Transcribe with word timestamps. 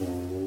Oh. 0.00 0.43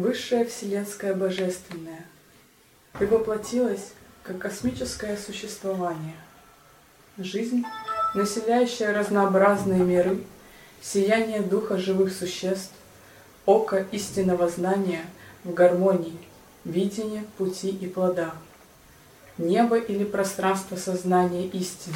Высшее 0.00 0.44
вселенское 0.44 1.14
божественное, 1.14 2.04
ты 2.98 3.06
воплотилась 3.06 3.92
как 4.22 4.38
космическое 4.38 5.16
существование. 5.16 6.16
Жизнь, 7.18 7.64
населяющая 8.14 8.92
разнообразные 8.92 9.80
миры, 9.80 10.24
сияние 10.80 11.42
духа 11.42 11.76
живых 11.76 12.12
существ, 12.12 12.72
око 13.46 13.86
истинного 13.92 14.48
знания 14.48 15.04
в 15.44 15.52
гармонии, 15.52 16.18
видение 16.64 17.24
пути 17.36 17.68
и 17.68 17.86
плода, 17.86 18.32
небо 19.38 19.76
или 19.76 20.04
пространство 20.04 20.76
сознания 20.76 21.46
истины, 21.46 21.94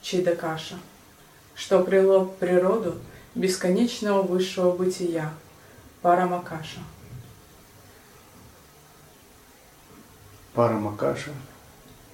Чидакаша, 0.00 0.78
что 1.54 1.82
прило 1.82 2.24
природу 2.24 2.98
бесконечного 3.34 4.22
высшего 4.22 4.72
бытия, 4.72 5.32
Парамакаша. 6.00 6.80
Парамакаша 10.58 11.30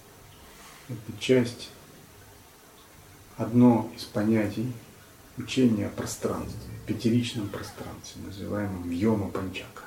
–это 0.91 1.19
часть, 1.19 1.71
одно 3.39 3.91
из 3.97 4.05
понятий 4.05 4.71
учения 5.39 5.87
о 5.87 5.89
пространстве, 5.89 6.61
пятеричном 6.87 7.49
пространстве, 7.49 8.21
называемом 8.23 8.91
Йома 8.91 9.31
Панчака. 9.31 9.85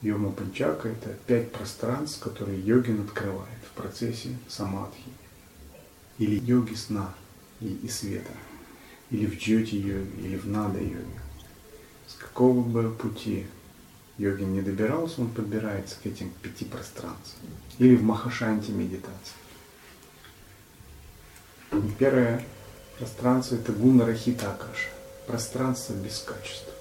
Йома 0.00 0.32
Панчака– 0.32 0.88
это 0.88 1.10
пять 1.26 1.52
пространств, 1.52 2.20
которые 2.20 2.62
йогин 2.62 3.02
открывает 3.02 3.60
в 3.70 3.76
процессе 3.76 4.30
самадхи, 4.48 5.12
или 6.16 6.40
йоги 6.40 6.72
сна 6.76 7.14
и, 7.60 7.66
и 7.66 7.88
света, 7.90 8.32
или 9.10 9.26
в 9.26 9.36
джоти 9.36 9.74
йоге, 9.74 10.22
или 10.22 10.38
в 10.38 10.46
нада 10.46 10.80
йоге. 10.80 11.20
С 12.06 12.14
какого 12.14 12.62
бы 12.62 12.90
пути 12.90 13.46
йогин 14.18 14.52
не 14.52 14.62
добирался, 14.62 15.20
он 15.20 15.30
подбирается 15.30 15.96
к 16.02 16.06
этим 16.06 16.30
пяти 16.42 16.64
пространствам. 16.64 17.50
Или 17.78 17.94
в 17.96 18.02
Махашанте 18.02 18.72
медитации. 18.72 19.34
И 21.72 21.90
первое 21.98 22.44
пространство– 22.98 23.54
это 23.56 23.72
гуна 23.72 24.04
рахита 24.04 24.52
акаша, 24.52 24.88
пространство 25.26 25.94
без 25.94 26.18
качества. 26.18 26.72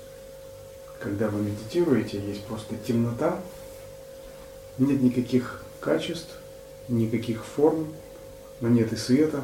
Когда 1.02 1.30
вы 1.30 1.44
медитируете, 1.44 2.20
есть 2.20 2.44
просто 2.46 2.76
темнота, 2.76 3.40
нет 4.80 5.02
никаких 5.02 5.64
качеств, 5.80 6.36
никаких 6.88 7.46
форм, 7.46 7.94
но 8.62 8.70
нет 8.70 8.92
и 8.94 8.96
света, 8.96 9.44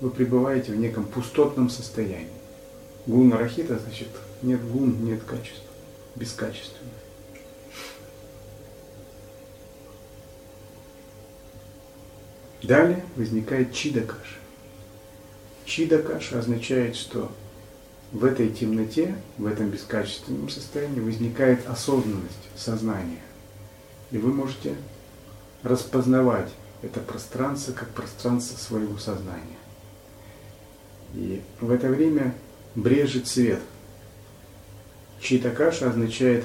вы 0.00 0.10
пребываете 0.10 0.72
в 0.72 0.76
неком 0.76 1.06
пустотном 1.06 1.70
состоянии. 1.70 2.28
Гуна 3.06 3.38
рахита 3.38 3.78
значит 3.78 4.08
нет 4.42 4.62
гун, 4.70 5.04
нет 5.04 5.22
качеств, 5.22 5.62
бескачественно. 6.16 6.90
Далее 12.62 13.04
возникает 13.16 13.72
чидакаша. 13.74 14.38
Означает, 16.38 16.96
что 16.96 17.30
в 18.12 18.24
этой 18.24 18.50
темноте, 18.50 19.16
в 19.38 19.46
этом 19.46 19.70
бескачественном 19.70 20.48
состоянии 20.48 21.00
возникает 21.00 21.66
осознанность, 21.68 22.48
сознание. 22.56 23.22
И 24.10 24.18
вы 24.18 24.32
можете 24.32 24.76
распознавать 25.62 26.50
это 26.82 27.00
пространство 27.00 27.72
как 27.72 27.88
пространство 27.90 28.58
своего 28.58 28.98
сознания. 28.98 29.58
И 31.14 31.40
в 31.60 31.70
это 31.70 31.88
время 31.88 32.34
брежет 32.74 33.26
свет. 33.28 33.60
Читакаша 35.20 35.88
означает, 35.88 36.44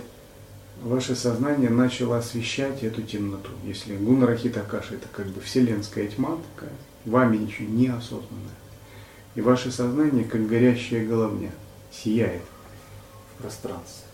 ваше 0.82 1.16
сознание 1.16 1.70
начало 1.70 2.18
освещать 2.18 2.84
эту 2.84 3.02
темноту. 3.02 3.52
Если 3.64 3.96
гунарахитакаша 3.96 4.96
это 4.96 5.08
как 5.12 5.28
бы 5.28 5.42
вселенская 5.42 6.08
тьма 6.08 6.38
такая, 6.56 6.74
вами 7.06 7.38
еще 7.38 7.66
не 7.66 7.88
осознанная. 7.88 8.56
И 9.36 9.42
ваше 9.42 9.72
сознание, 9.72 10.24
как 10.24 10.48
горящая 10.48 11.06
головня, 11.06 11.52
сияет 11.92 12.42
в 13.34 13.42
пространстве. 13.42 14.06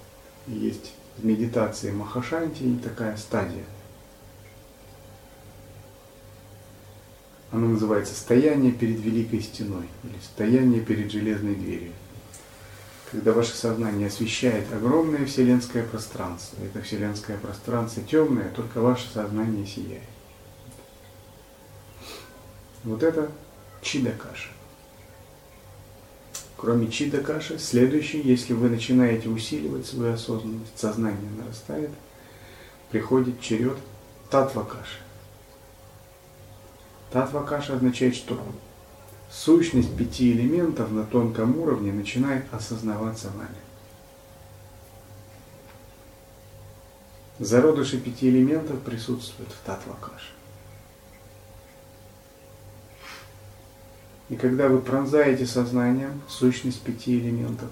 И 0.48 0.52
есть 0.54 0.94
в 1.18 1.26
медитации 1.26 1.92
Махашанти 1.92 2.78
такая 2.84 3.16
стадия. 3.18 3.64
Она 7.52 7.68
называется 7.68 8.16
«стояние 8.16 8.72
перед 8.72 9.00
великой 9.00 9.42
стеной» 9.42 9.88
или 10.04 10.16
«стояние 10.24 10.82
перед 10.82 11.12
железной 11.12 11.54
дверью». 11.54 11.92
Когда 13.14 13.32
ваше 13.32 13.54
сознание 13.54 14.08
освещает 14.08 14.74
огромное 14.74 15.28
вселенское 15.28 15.86
пространство, 15.86 16.58
это 16.64 16.82
вселенское 16.82 17.38
пространство 17.38 18.02
темное, 18.02 18.50
только 18.50 18.82
ваше 18.82 19.08
сознание 19.08 19.68
сияет. 19.68 20.02
Вот 22.84 23.04
это 23.04 23.32
чидакаша. 23.84 24.50
Кроме 26.58 26.90
чидакаши, 26.90 27.60
следующий, 27.60 28.20
если 28.20 28.54
вы 28.54 28.68
начинаете 28.68 29.30
усиливать 29.30 29.86
свою 29.86 30.16
осознанность, 30.16 30.76
сознание 30.76 31.30
нарастает, 31.38 31.92
приходит 32.90 33.40
черед 33.40 33.78
татвакаши. 34.32 35.02
Татвакаша 37.12 37.76
означает, 37.76 38.16
что 38.16 38.44
сущность 39.34 39.96
пяти 39.98 40.32
элементов 40.32 40.92
на 40.92 41.04
тонком 41.04 41.58
уровне 41.58 41.92
начинает 41.92 42.46
осознаваться 42.54 43.30
вами. 43.32 43.50
Зародыши 47.40 48.00
пяти 48.00 48.30
элементов 48.30 48.80
присутствуют 48.82 49.52
в 49.52 49.66
татвакаше. 49.66 50.34
И 54.30 54.36
когда 54.36 54.68
вы 54.68 54.80
пронзаете 54.80 55.46
сознанием 55.46 56.22
сущность 56.30 56.82
пяти 56.82 57.20
элементов, 57.20 57.70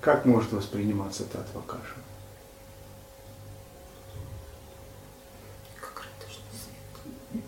как 0.00 0.24
может 0.24 0.52
восприниматься 0.52 1.24
татвакаша? 1.24 1.96
Как 5.80 6.04
радужный 6.04 6.58
свет. 7.32 7.44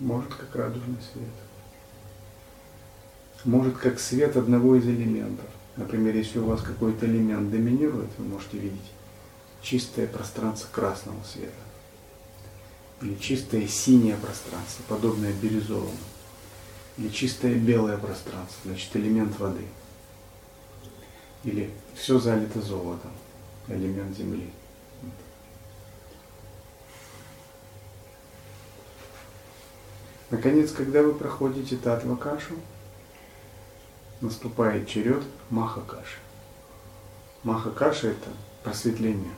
Может, 0.00 0.34
как 0.34 0.56
радужный 0.56 1.00
свет. 1.12 1.45
Может, 3.46 3.78
как 3.78 4.00
свет 4.00 4.36
одного 4.36 4.74
из 4.74 4.84
элементов. 4.86 5.46
Например, 5.76 6.14
если 6.14 6.40
у 6.40 6.46
вас 6.46 6.60
какой-то 6.62 7.06
элемент 7.06 7.50
доминирует, 7.50 8.10
вы 8.18 8.24
можете 8.24 8.58
видеть 8.58 8.92
чистое 9.62 10.08
пространство 10.08 10.68
красного 10.72 11.22
света. 11.22 11.52
Или 13.02 13.14
чистое 13.14 13.68
синее 13.68 14.16
пространство, 14.16 14.82
подобное 14.88 15.32
бирюзовому 15.32 15.92
или 16.98 17.08
чистое 17.08 17.54
белое 17.54 17.98
пространство, 17.98 18.58
значит 18.64 18.96
элемент 18.96 19.38
воды. 19.38 19.64
Или 21.44 21.70
все 21.94 22.18
залито 22.18 22.60
золотом, 22.60 23.12
элемент 23.68 24.16
земли. 24.16 24.50
Наконец, 30.30 30.72
когда 30.72 31.02
вы 31.02 31.14
проходите 31.14 31.76
татва 31.76 32.16
кашу, 32.16 32.54
наступает 34.20 34.88
черед 34.88 35.22
маха 35.50 35.80
каши. 35.80 36.18
Маха 37.42 37.70
каша 37.70 38.08
это 38.08 38.30
просветление, 38.62 39.32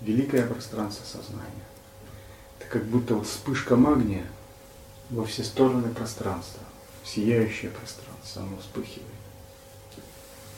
великое 0.00 0.46
пространство 0.46 1.04
сознания. 1.04 1.46
Это 2.58 2.68
как 2.68 2.84
будто 2.84 3.14
вот 3.14 3.26
вспышка 3.26 3.76
магния– 3.76 4.26
во 5.10 5.24
все 5.24 5.44
стороны 5.44 5.92
пространства. 5.92 6.62
сияющее 7.04 7.70
пространство, 7.70 8.42
оно 8.42 8.58
вспыхивает. 8.58 9.08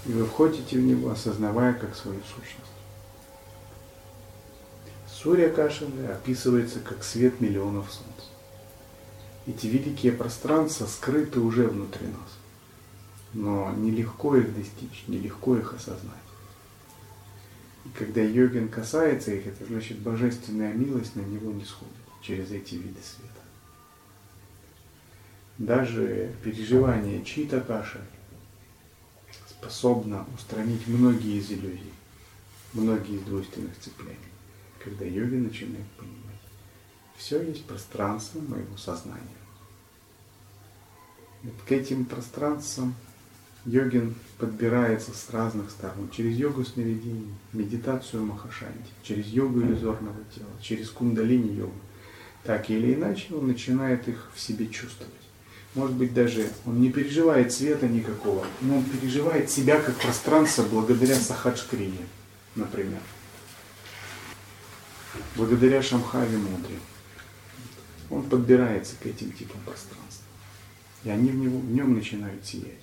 И 0.04 0.12
вы 0.12 0.26
входите 0.26 0.76
в 0.76 0.82
него, 0.82 1.10
осознавая 1.10 1.72
как 1.72 1.94
свою 1.94 2.20
сущность. 2.22 2.58
Сурья 5.08 5.48
Кашаны 5.48 6.06
описывается 6.08 6.80
как 6.80 7.04
свет 7.04 7.40
миллионов 7.40 7.90
солнц. 7.90 8.28
Эти 9.46 9.68
великие 9.68 10.12
пространства 10.12 10.86
скрыты 10.86 11.40
уже 11.40 11.68
внутри 11.68 12.08
нас. 12.08 12.41
Но 13.34 13.72
нелегко 13.72 14.36
их 14.36 14.54
достичь, 14.54 15.04
нелегко 15.06 15.56
их 15.56 15.72
осознать. 15.72 16.16
И 17.84 17.88
когда 17.90 18.20
йогин 18.20 18.68
касается 18.68 19.32
их, 19.32 19.46
это 19.46 19.64
значит 19.64 19.98
божественная 19.98 20.72
милость 20.72 21.16
на 21.16 21.22
него 21.22 21.50
не 21.52 21.64
сходит 21.64 21.94
через 22.20 22.50
эти 22.50 22.74
виды 22.74 23.00
света. 23.02 23.32
Даже 25.58 26.34
переживание 26.42 27.24
чита 27.24 27.60
каши 27.60 28.00
способно 29.48 30.26
устранить 30.34 30.86
многие 30.86 31.38
из 31.38 31.50
иллюзий, 31.50 31.92
многие 32.72 33.16
из 33.16 33.22
двойственных 33.22 33.78
цепляний, 33.78 34.18
когда 34.82 35.04
йоги 35.04 35.36
начинает 35.36 35.86
понимать, 35.92 36.22
все 37.16 37.42
есть 37.42 37.64
пространство 37.64 38.40
моего 38.40 38.76
сознания. 38.76 39.20
Вот 41.42 41.54
к 41.66 41.72
этим 41.72 42.04
пространствам 42.04 42.94
йогин 43.64 44.14
подбирается 44.38 45.12
с 45.12 45.30
разных 45.30 45.70
сторон. 45.70 46.10
Через 46.10 46.36
йогу 46.36 46.64
сновидений, 46.64 47.32
медитацию 47.52 48.24
Махашанти, 48.24 48.90
через 49.02 49.26
йогу 49.28 49.60
иллюзорного 49.60 50.18
тела, 50.34 50.50
через 50.60 50.90
кундалини 50.90 51.56
йогу. 51.56 51.74
Так 52.44 52.70
или 52.70 52.94
иначе 52.94 53.34
он 53.34 53.46
начинает 53.46 54.08
их 54.08 54.30
в 54.34 54.40
себе 54.40 54.66
чувствовать. 54.66 55.12
Может 55.74 55.96
быть, 55.96 56.12
даже 56.12 56.50
он 56.66 56.80
не 56.80 56.90
переживает 56.90 57.52
света 57.52 57.88
никакого, 57.88 58.44
но 58.60 58.78
он 58.78 58.84
переживает 58.84 59.50
себя 59.50 59.80
как 59.80 59.96
пространство 59.96 60.64
благодаря 60.64 61.14
Сахаджкрине, 61.14 62.06
например. 62.56 63.00
Благодаря 65.36 65.82
Шамхаве 65.82 66.36
Мудре. 66.36 66.76
Он 68.10 68.22
подбирается 68.24 68.96
к 69.02 69.06
этим 69.06 69.32
типам 69.32 69.60
пространства. 69.64 70.26
И 71.04 71.10
они 71.10 71.30
в, 71.30 71.36
него, 71.36 71.58
в 71.58 71.70
нем 71.70 71.94
начинают 71.94 72.44
сиять. 72.44 72.81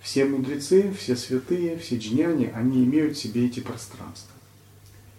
Все 0.00 0.24
мудрецы, 0.24 0.92
все 0.92 1.14
святые, 1.14 1.76
все 1.78 1.98
джняни, 1.98 2.50
они 2.54 2.84
имеют 2.84 3.16
в 3.16 3.20
себе 3.20 3.46
эти 3.46 3.60
пространства. 3.60 4.34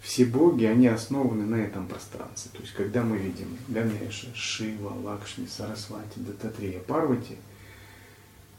Все 0.02 0.26
боги, 0.26 0.66
они 0.66 0.88
основаны 0.88 1.46
на 1.46 1.56
этом 1.56 1.88
пространстве. 1.88 2.50
То 2.54 2.64
есть, 2.64 2.74
когда 2.74 3.04
мы 3.04 3.18
видим 3.18 3.56
Ганеша, 3.68 4.34
Шива, 4.34 4.94
Лакшми, 5.04 5.46
Сарасвати, 5.46 6.18
Дататрия, 6.18 6.80
Парвати, 6.80 7.38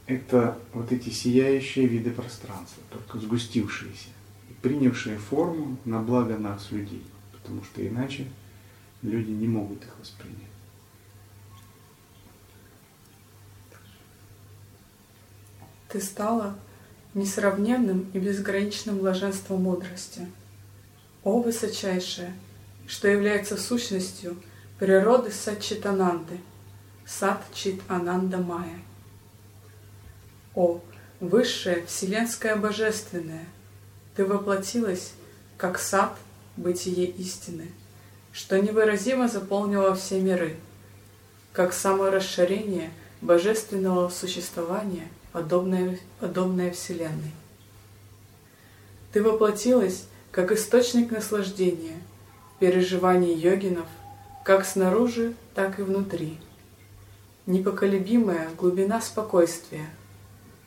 это 0.06 0.58
вот 0.72 0.92
эти 0.92 1.10
сияющие 1.10 1.86
виды 1.86 2.12
пространства, 2.12 2.82
только 2.90 3.18
сгустившиеся 3.18 4.08
и 4.48 4.52
принявшие 4.62 5.18
форму 5.18 5.76
на 5.84 6.00
благо 6.00 6.38
нас, 6.38 6.70
людей. 6.70 7.02
Потому 7.32 7.64
что 7.64 7.86
иначе 7.86 8.28
люди 9.02 9.30
не 9.30 9.48
могут 9.48 9.82
их 9.82 9.96
воспринять. 9.98 10.51
Ты 15.92 16.00
стала 16.00 16.54
несравненным 17.12 18.10
и 18.14 18.18
безграничным 18.18 19.00
блаженством 19.00 19.64
мудрости. 19.64 20.26
О 21.22 21.42
высочайшее, 21.42 22.32
что 22.86 23.08
является 23.08 23.58
сущностью 23.58 24.42
природы 24.78 25.30
Сатчитананды, 25.30 26.40
Сат 27.04 27.42
Чит 27.52 27.82
Ананда 27.88 28.38
Майя. 28.38 28.78
О, 30.54 30.80
высшее 31.20 31.84
вселенское 31.84 32.56
божественное, 32.56 33.44
ты 34.16 34.24
воплотилась, 34.24 35.12
как 35.58 35.78
сад 35.78 36.16
бытие 36.56 37.04
истины, 37.04 37.68
что 38.32 38.58
невыразимо 38.58 39.28
заполнило 39.28 39.94
все 39.94 40.22
миры, 40.22 40.56
как 41.52 41.74
саморасширение 41.74 42.90
божественного 43.20 44.08
существования– 44.08 45.08
подобное, 45.32 45.98
подобное 46.20 46.70
Вселенной. 46.70 47.32
Ты 49.12 49.22
воплотилась 49.22 50.06
как 50.30 50.52
источник 50.52 51.10
наслаждения, 51.10 51.98
переживаний 52.58 53.34
йогинов, 53.34 53.86
как 54.44 54.64
снаружи, 54.64 55.34
так 55.54 55.78
и 55.78 55.82
внутри. 55.82 56.38
Непоколебимая 57.46 58.48
глубина 58.56 59.00
спокойствия, 59.00 59.90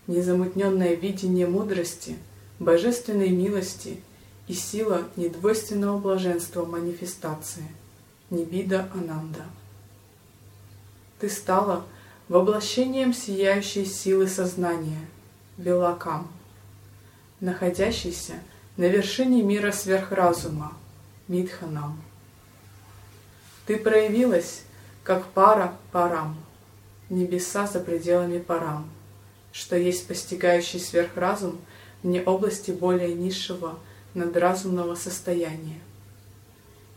незамутненное 0.07 0.93
видение 0.93 1.47
мудрости, 1.47 2.17
божественной 2.59 3.29
милости 3.29 4.01
и 4.47 4.53
сила 4.53 5.03
недвойственного 5.15 5.97
блаженства 5.97 6.65
манифестации, 6.65 7.65
Нибида 8.29 8.89
Ананда. 8.93 9.45
Ты 11.19 11.29
стала 11.29 11.85
воплощением 12.27 13.13
сияющей 13.13 13.85
силы 13.85 14.27
сознания, 14.27 15.05
Белакам, 15.57 16.27
находящейся 17.39 18.33
на 18.77 18.85
вершине 18.85 19.43
мира 19.43 19.71
сверхразума, 19.71 20.73
Мидханам. 21.27 22.01
Ты 23.65 23.77
проявилась, 23.77 24.63
как 25.03 25.25
пара 25.27 25.75
парам, 25.91 26.37
небеса 27.09 27.67
за 27.67 27.79
пределами 27.79 28.39
парам, 28.39 28.89
что 29.51 29.75
есть 29.75 30.07
постигающий 30.07 30.79
сверхразум 30.79 31.59
вне 32.03 32.21
области 32.23 32.71
более 32.71 33.13
низшего 33.13 33.77
надразумного 34.13 34.95
состояния. 34.95 35.79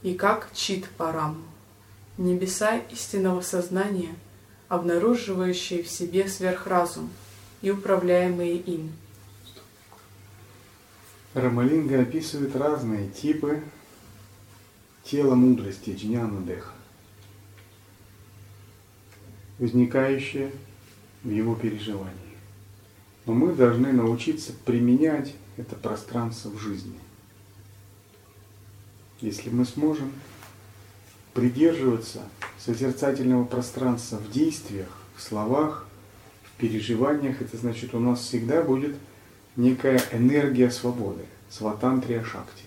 И 0.02 0.14
как 0.14 0.50
чит 0.54 0.88
парам, 0.96 1.42
небеса 2.16 2.78
истинного 2.90 3.42
сознания– 3.42 4.14
обнаруживающие 4.68 5.82
в 5.82 5.88
себе 5.88 6.28
сверхразум 6.28 7.10
и 7.62 7.70
управляемые 7.70 8.56
им. 8.56 8.92
Рамалинга 11.34 12.00
описывает 12.02 12.56
разные 12.56 13.08
типы 13.08 13.62
тела 15.04 15.34
мудрости 15.34 15.90
джняна 15.90 16.42
деха, 16.42 16.72
возникающие 19.58 20.52
в 21.22 21.30
его 21.30 21.54
переживании. 21.54 22.14
Но 23.26 23.34
мы 23.34 23.54
должны 23.54 23.92
научиться 23.92 24.52
применять 24.64 25.34
это 25.56 25.76
пространство 25.76 26.50
в 26.50 26.58
жизни. 26.58 26.98
Если 29.20 29.50
мы 29.50 29.64
сможем 29.64 30.12
придерживаться 31.38 32.22
созерцательного 32.58 33.44
пространства 33.44 34.16
в 34.16 34.28
действиях, 34.32 34.88
в 35.16 35.22
словах, 35.22 35.86
в 36.42 36.60
переживаниях, 36.60 37.40
это 37.40 37.56
значит, 37.56 37.94
у 37.94 38.00
нас 38.00 38.20
всегда 38.22 38.60
будет 38.60 38.96
некая 39.54 40.02
энергия 40.10 40.68
свободы, 40.68 41.24
сватантрия 41.48 42.24
шакти. 42.24 42.64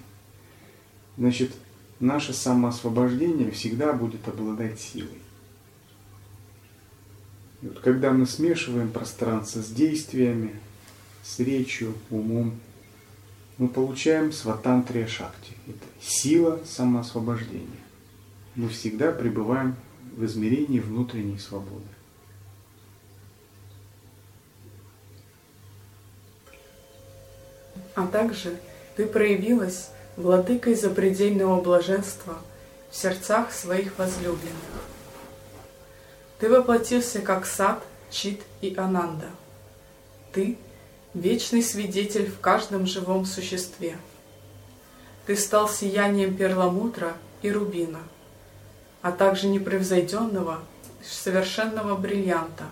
Значит, 1.17 1.51
наше 1.99 2.31
самоосвобождение 2.31 3.51
всегда 3.51 3.91
будет 3.91 4.25
обладать 4.29 4.79
силой. 4.79 5.19
И 7.61 7.67
вот 7.67 7.79
когда 7.81 8.11
мы 8.11 8.25
смешиваем 8.25 8.89
пространство 8.89 9.61
с 9.61 9.67
действиями, 9.67 10.55
с 11.23 11.39
речью, 11.39 11.93
умом, 12.09 12.57
мы 13.57 13.67
получаем 13.67 14.31
сватантрия 14.31 15.07
шакти. 15.07 15.57
Это 15.67 15.85
сила 15.99 16.61
самоосвобождения 16.65 17.81
мы 18.55 18.69
всегда 18.69 19.11
пребываем 19.11 19.75
в 20.15 20.25
измерении 20.25 20.79
внутренней 20.79 21.37
свободы. 21.37 21.85
А 27.95 28.07
также 28.07 28.59
ты 28.95 29.05
проявилась 29.05 29.89
владыкой 30.17 30.75
запредельного 30.75 31.61
блаженства 31.61 32.37
в 32.89 32.95
сердцах 32.95 33.51
своих 33.51 33.97
возлюбленных. 33.97 34.85
Ты 36.39 36.49
воплотился 36.49 37.21
как 37.21 37.45
сад, 37.45 37.83
чит 38.09 38.41
и 38.61 38.75
ананда. 38.75 39.29
Ты— 40.33 40.57
вечный 41.13 41.61
свидетель 41.61 42.29
в 42.29 42.39
каждом 42.39 42.85
живом 42.85 43.25
существе. 43.25 43.97
Ты 45.25 45.35
стал 45.37 45.69
сиянием 45.69 46.35
перламутра 46.35 47.15
и 47.41 47.51
рубина— 47.51 47.99
а 49.01 49.11
также 49.11 49.47
непревзойденного, 49.47 50.59
совершенного 51.03 51.95
бриллианта, 51.97 52.65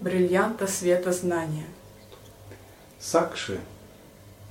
бриллианта 0.00 0.66
света 0.66 1.12
знания. 1.12 1.66
Сакши, 2.98 3.60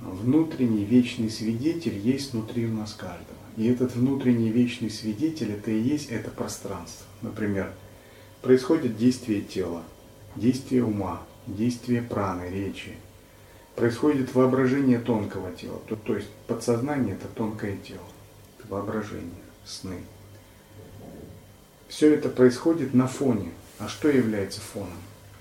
внутренний 0.00 0.84
вечный 0.84 1.30
свидетель, 1.30 1.98
есть 1.98 2.32
внутри 2.32 2.66
у 2.66 2.72
нас 2.72 2.94
каждого. 2.94 3.38
И 3.56 3.66
этот 3.66 3.94
внутренний 3.94 4.50
вечный 4.50 4.90
свидетель, 4.90 5.52
это 5.52 5.70
и 5.70 5.78
есть 5.78 6.10
это 6.10 6.30
пространство. 6.30 7.06
Например, 7.22 7.72
происходит 8.42 8.96
действие 8.96 9.42
тела. 9.42 9.82
действие 10.36 10.84
ума, 10.84 11.22
действие 11.46 12.02
праны, 12.02 12.48
речи. 12.50 12.96
Происходит 13.76 14.34
воображение 14.34 14.98
тонкого 14.98 15.52
тела. 15.52 15.80
То, 15.88 15.96
то 15.96 16.16
есть 16.16 16.28
подсознание– 16.46 17.14
это 17.16 17.28
тонкое 17.28 17.76
тело, 17.76 18.06
воображение, 18.68 19.30
сны. 19.64 20.00
Все 21.88 22.14
это 22.14 22.28
происходит 22.28 22.94
на 22.94 23.06
фоне. 23.06 23.50
А 23.78 23.88
что 23.88 24.08
является 24.08 24.60
фоном? 24.60 24.98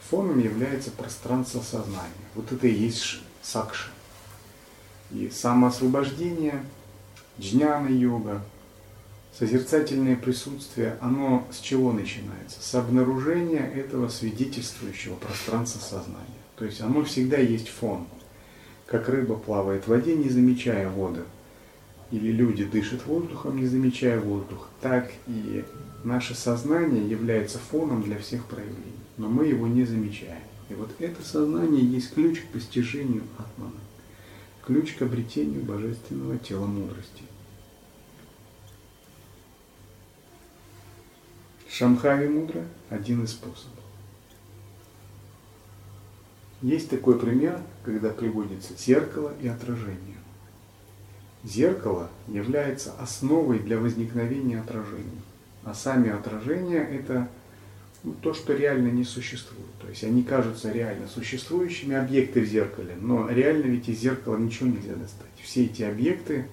Фоном 0.09 0.39
является 0.39 0.91
пространство 0.91 1.61
сознания. 1.61 2.09
Вот 2.35 2.51
это 2.51 2.67
и 2.67 2.73
есть 2.73 3.21
сакши. 3.41 3.89
И 5.11 5.29
самоосвобождение, 5.29 6.63
джняна-йога, 7.39 8.41
созерцательное 9.37 10.15
присутствие, 10.15 10.97
оно 11.01 11.47
с 11.51 11.59
чего 11.59 11.91
начинается? 11.91 12.61
С 12.61 12.75
обнаружения 12.75 13.65
этого 13.65 14.09
свидетельствующего 14.09 15.15
пространства 15.15 15.79
сознания. 15.79 16.43
То 16.55 16.65
есть 16.65 16.81
оно 16.81 17.03
всегда 17.03 17.37
есть 17.37 17.69
фон. 17.69 18.07
Как 18.85 19.09
рыба 19.09 19.35
плавает 19.35 19.85
в 19.85 19.87
воде, 19.87 20.15
не 20.15 20.29
замечая 20.29 20.89
воды. 20.89 21.21
Или 22.11 22.31
люди 22.31 22.63
дышат 22.63 23.05
воздухом, 23.07 23.57
не 23.57 23.65
замечая 23.65 24.19
воздух. 24.19 24.69
Так 24.81 25.11
и 25.27 25.63
наше 26.03 26.35
сознание 26.35 27.07
является 27.07 27.59
фоном 27.59 28.03
для 28.03 28.17
всех 28.17 28.45
проявлений. 28.45 28.93
Но 29.17 29.29
мы 29.29 29.45
его 29.45 29.67
не 29.67 29.85
замечаем. 29.85 30.43
И 30.69 30.73
вот 30.73 30.89
это 30.99 31.23
сознание 31.23 31.85
есть 31.85 32.13
ключ 32.13 32.41
к 32.41 32.47
постижению 32.47 33.23
Атмана. 33.37 33.79
Ключ 34.65 34.93
к 34.93 35.01
обретению 35.01 35.63
божественного 35.63 36.37
тела 36.37 36.65
мудрости. 36.65 37.23
Шамхави 41.69 42.27
мудра– 42.27 42.63
один 42.89 43.23
из 43.23 43.31
способов. 43.31 43.83
Есть 46.61 46.89
такой 46.89 47.19
пример, 47.19 47.59
когда 47.83 48.09
приводится 48.09 48.73
зеркало 48.77 49.33
и 49.41 49.47
отражение. 49.47 50.17
Зеркало 51.43 52.09
является 52.27 52.93
основой 52.99 53.59
для 53.59 53.77
возникновения 53.79 54.61
отражений, 54.61 55.22
а 55.65 55.73
сами 55.73 56.09
отражения– 56.09 56.81
это 56.91 57.27
ну, 58.03 58.13
то, 58.21 58.33
что 58.33 58.53
реально 58.53 58.89
не 58.89 59.03
существует. 59.03 59.71
То 59.81 59.87
есть 59.87 60.03
они 60.03 60.23
кажутся 60.23 60.71
реально 60.71 61.07
существующими 61.07 61.95
объекты 61.95 62.41
в 62.41 62.45
зеркале, 62.45 62.95
но 62.99 63.29
реально 63.29 63.63
ведь 63.63 63.87
из 63.87 63.99
зеркала 63.99 64.37
ничего 64.37 64.69
нельзя 64.69 64.95
достать. 64.95 65.27
Все 65.41 65.65
эти 65.65 65.83
объекты, 65.83 66.47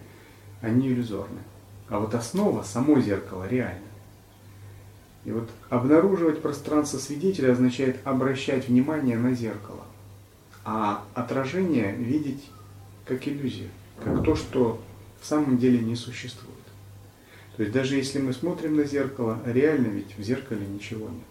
они 0.61 0.89
иллюзорны. 0.89 1.41
А 1.89 1.99
вот 1.99 2.15
основа, 2.15 2.63
само 2.63 3.01
зеркало 3.01 3.49
реально. 3.49 3.83
И 5.25 5.33
вот 5.33 5.51
обнаруживать 5.69 6.41
пространство 6.41 6.99
свидетеля 6.99 7.53
означает 7.53 7.99
обращать 8.05 8.69
внимание 8.69 9.19
на 9.19 9.35
зеркало, 9.35 9.85
а 10.65 11.05
отражение 11.15 11.95
видеть 11.95 12.49
как 13.05 13.27
иллюзию, 13.29 13.69
как 14.03 14.25
то, 14.25 14.35
что 14.35 14.81
в 15.21 15.27
самом 15.27 15.59
деле 15.59 15.79
не 15.81 15.97
существует. 15.97 16.60
То 17.57 17.63
есть 17.63 17.75
даже 17.75 17.97
если 17.97 18.21
мы 18.21 18.33
смотрим 18.33 18.77
на 18.77 18.85
зеркало, 18.85 19.41
реально 19.45 19.89
ведь 19.89 20.17
в 20.17 20.23
зеркале 20.23 20.67
ничего 20.67 21.09
нет. 21.09 21.27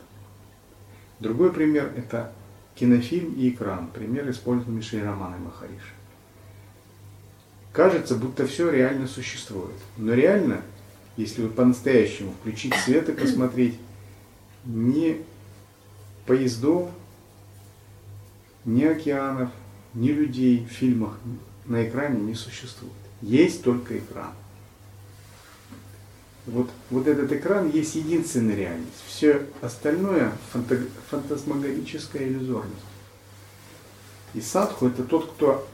Другой 1.19 1.51
пример– 1.51 1.91
это 1.97 2.31
кинофильм 2.75 3.33
и 3.33 3.49
экран, 3.49 3.89
пример, 3.93 4.29
использованный 4.29 4.81
Шри 4.81 5.01
Романой 5.01 5.39
Махариши. 5.39 5.93
Кажется, 7.73 8.15
будто 8.15 8.47
все 8.47 8.69
реально 8.69 9.07
существует. 9.07 9.75
Но 9.97 10.13
реально 10.13 10.61
если 11.19 11.41
вы 11.41 11.49
по-настоящему 11.49 12.33
включить 12.39 12.73
свет 12.75 13.09
и 13.09 13.11
посмотреть, 13.11 13.77
ни 14.63 15.21
поездов, 16.25 16.89
ни 18.63 18.85
океанов, 18.85 19.49
ни 19.93 20.09
людей 20.09 20.65
в 20.65 20.71
фильмах 20.71 21.19
на 21.65 21.85
экране 21.85 22.21
не 22.21 22.35
существует. 22.35 22.93
Есть 23.21 23.63
только 23.63 23.97
экран. 23.97 24.31
Вот, 26.49 26.69
вот 26.89 27.07
этот 27.07 27.31
экран 27.31 27.69
есть 27.69 27.95
единственная 27.95 28.55
реальность. 28.55 29.03
Все 29.05 29.45
остальное 29.61 30.31
фанта, 30.51 30.79
фантасмагорическая 31.09 32.27
иллюзорность. 32.27 32.73
И 34.33 34.41
садху 34.41 34.87
это 34.87 35.03
тот, 35.03 35.31
кто 35.31 35.67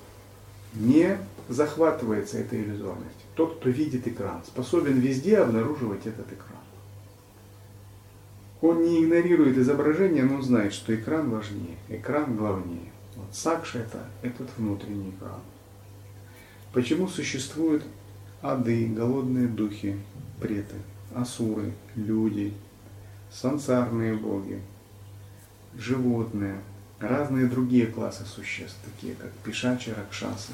не 0.73 1.17
захватывается 1.47 2.39
этой 2.39 2.61
иллюзорностью. 2.61 3.21
Тот, 3.35 3.57
кто 3.57 3.69
видит 3.69 4.07
экран, 4.07 4.41
способен 4.45 4.99
везде 4.99 5.37
обнаруживать 5.37 6.05
этот 6.07 6.27
экран. 6.27 6.59
Он 8.61 8.83
не 8.83 9.03
игнорирует 9.03 9.57
изображение, 9.57 10.23
но 10.23 10.35
он 10.35 10.43
знает, 10.43 10.73
что 10.73 10.93
экран 10.93 11.29
важнее, 11.29 11.77
экран 11.87 12.35
главнее. 12.35 12.91
Вот 13.15 13.27
сакша 13.33 13.79
это 13.79 14.05
этот 14.23 14.49
внутренний 14.57 15.11
экран. 15.11 15.39
Почему 16.73 17.07
существуют 17.07 17.85
ады, 18.51 18.87
голодные 18.87 19.47
духи, 19.47 19.97
преты, 20.39 20.75
асуры, 21.15 21.73
люди, 21.95 22.53
сансарные 23.31 24.13
боги, 24.15 24.61
животные, 25.75 26.61
разные 26.99 27.47
другие 27.47 27.87
классы 27.87 28.23
существ, 28.25 28.77
такие 28.85 29.15
как 29.15 29.31
пишачи, 29.43 29.89
ракшасы, 29.89 30.53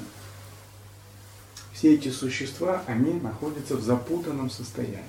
все 1.72 1.94
эти 1.94 2.08
существа, 2.08 2.82
они 2.86 3.20
находятся 3.20 3.76
в 3.76 3.82
запутанном 3.82 4.48
состоянии, 4.48 5.02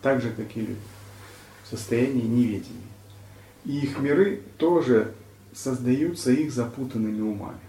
так 0.00 0.22
же, 0.22 0.30
как 0.30 0.56
и 0.56 0.60
люди, 0.60 0.80
в 1.64 1.68
состоянии 1.68 2.22
неведения. 2.22 2.80
И 3.64 3.80
их 3.80 3.98
миры 3.98 4.42
тоже 4.58 5.14
создаются 5.52 6.30
их 6.30 6.52
запутанными 6.52 7.20
умами. 7.20 7.60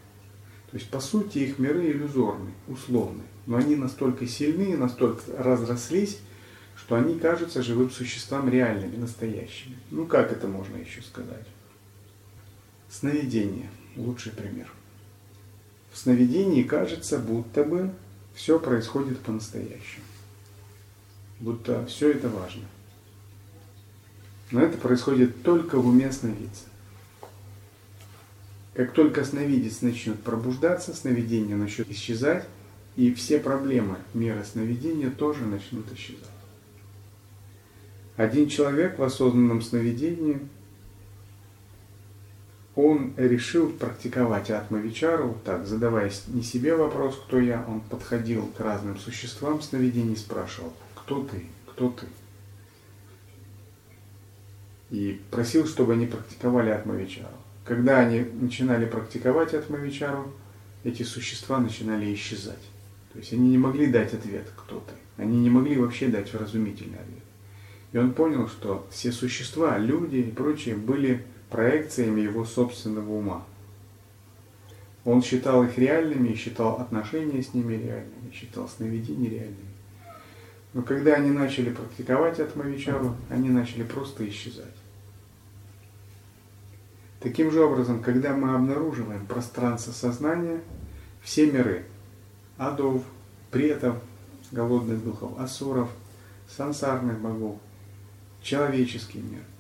То 0.72 0.78
есть, 0.78 0.90
по 0.90 1.00
сути, 1.00 1.40
их 1.40 1.60
миры 1.60 1.90
иллюзорны, 1.92 2.52
условны, 2.68 3.24
но 3.46 3.58
они 3.58 3.76
настолько 3.76 4.28
сильны, 4.28 4.76
настолько 4.76 5.22
разрослись, 5.38 6.20
что 6.76 6.96
они 6.96 7.18
кажутся 7.20 7.64
живым 7.64 7.90
существам 7.90 8.50
реальными, 8.50 8.98
настоящими. 8.98 9.78
Ну, 9.92 10.06
как 10.06 10.32
это 10.32 10.48
можно 10.48 10.78
еще 10.78 11.02
сказать? 11.02 11.46
Сновидение– 12.90 13.70
лучший 13.96 14.32
пример. 14.32 14.72
В 15.92 15.98
сновидении 15.98 16.64
кажется, 16.64 17.20
будто 17.20 17.64
бы 17.64 17.92
все 18.34 18.60
происходит 18.60 19.20
по-настоящему. 19.20 20.04
Будто 21.40 21.86
все 21.86 22.12
это 22.12 22.30
важно. 22.30 22.64
Но 24.52 24.62
это 24.62 24.78
происходит 24.78 25.42
только 25.44 25.80
в 25.80 25.88
уме 25.88 26.12
сновидца. 26.12 26.66
Как 28.74 28.92
только 28.92 29.24
сновидец 29.24 29.82
начнет 29.82 30.22
пробуждаться, 30.22 30.94
сновидение 30.94 31.56
начнет 31.56 31.90
исчезать, 31.90 32.46
и 32.96 33.14
все 33.14 33.40
проблемы 33.40 33.98
мира 34.14 34.44
сновидения 34.44 35.10
тоже 35.10 35.46
начнут 35.46 35.92
исчезать. 35.94 36.24
Один 38.16 38.48
человек 38.48 38.98
в 38.98 39.04
осознанном 39.04 39.62
сновидении– 39.62 40.40
он 42.76 43.14
решил 43.16 43.70
практиковать 43.70 44.52
атмавичару, 44.52 45.38
так, 45.46 45.66
задавая 45.66 46.12
не 46.28 46.44
себе 46.44 46.76
вопрос, 46.76 47.16
кто 47.26 47.40
я, 47.40 47.64
он 47.68 47.80
подходил 47.80 48.48
к 48.48 48.60
разным 48.60 49.00
существам 49.00 49.62
сновидений 49.62 50.14
и 50.14 50.18
спрашивал, 50.18 50.74
кто 50.94 51.24
ты, 51.24 51.46
кто 51.68 51.90
ты. 51.90 52.06
И 54.90 55.22
просил, 55.32 55.66
чтобы 55.66 55.94
они 55.94 56.06
практиковали 56.06 56.70
атмавичару. 56.70 57.30
Когда 57.64 58.00
они 58.00 58.20
начинали 58.20 58.86
практиковать 58.86 59.54
атмавичару, 59.54 60.32
эти 60.84 61.04
существа 61.04 61.60
начинали 61.60 62.14
исчезать. 62.14 62.60
То 63.16 63.20
есть 63.20 63.32
они 63.32 63.52
не 63.52 63.58
могли 63.58 63.88
дать 63.88 64.14
ответ, 64.14 64.46
кто 64.58 64.82
ты. 64.82 64.94
Они 65.16 65.40
не 65.40 65.50
могли 65.50 65.78
вообще 65.78 66.10
дать 66.10 66.34
вразумительный 66.34 67.00
ответ. 67.00 67.24
И 67.94 67.98
он 67.98 68.12
понял, 68.12 68.50
что 68.50 68.86
все 68.92 69.14
существа, 69.14 69.78
люди 69.78 70.18
и 70.18 70.32
прочие 70.32 70.76
были 70.76 71.24
проекциями 71.50 72.20
его 72.20 72.44
собственного 72.44 73.10
ума. 73.10 73.46
Он 75.06 75.24
считал 75.24 75.64
их 75.64 75.78
реальными, 75.78 76.36
считал 76.36 76.82
отношения 76.82 77.42
с 77.42 77.54
ними 77.54 77.76
реальными, 77.76 78.34
считал 78.34 78.68
сновидения 78.68 79.30
реальными. 79.30 79.70
Но 80.74 80.82
когда 80.82 81.14
они 81.14 81.32
начали 81.32 81.70
практиковать 81.70 82.42
Атмавичару, 82.42 83.16
они 83.30 83.50
начали 83.50 83.84
просто 83.84 84.28
исчезать. 84.28 84.66
Таким 87.22 87.50
же 87.50 87.64
образом, 87.64 88.04
когда 88.04 88.36
мы 88.36 88.54
обнаруживаем 88.56 89.26
пространство 89.26 89.94
сознания, 89.94 90.60
все 91.24 91.50
миры– 91.50 91.86
адов, 92.58 93.04
претов, 93.52 93.98
голодных 94.52 95.04
духов, 95.04 95.40
асуров, 95.40 95.90
сансарных 96.50 97.20
богов, 97.20 97.58
человеческий 98.42 99.20
мир– 99.20 99.42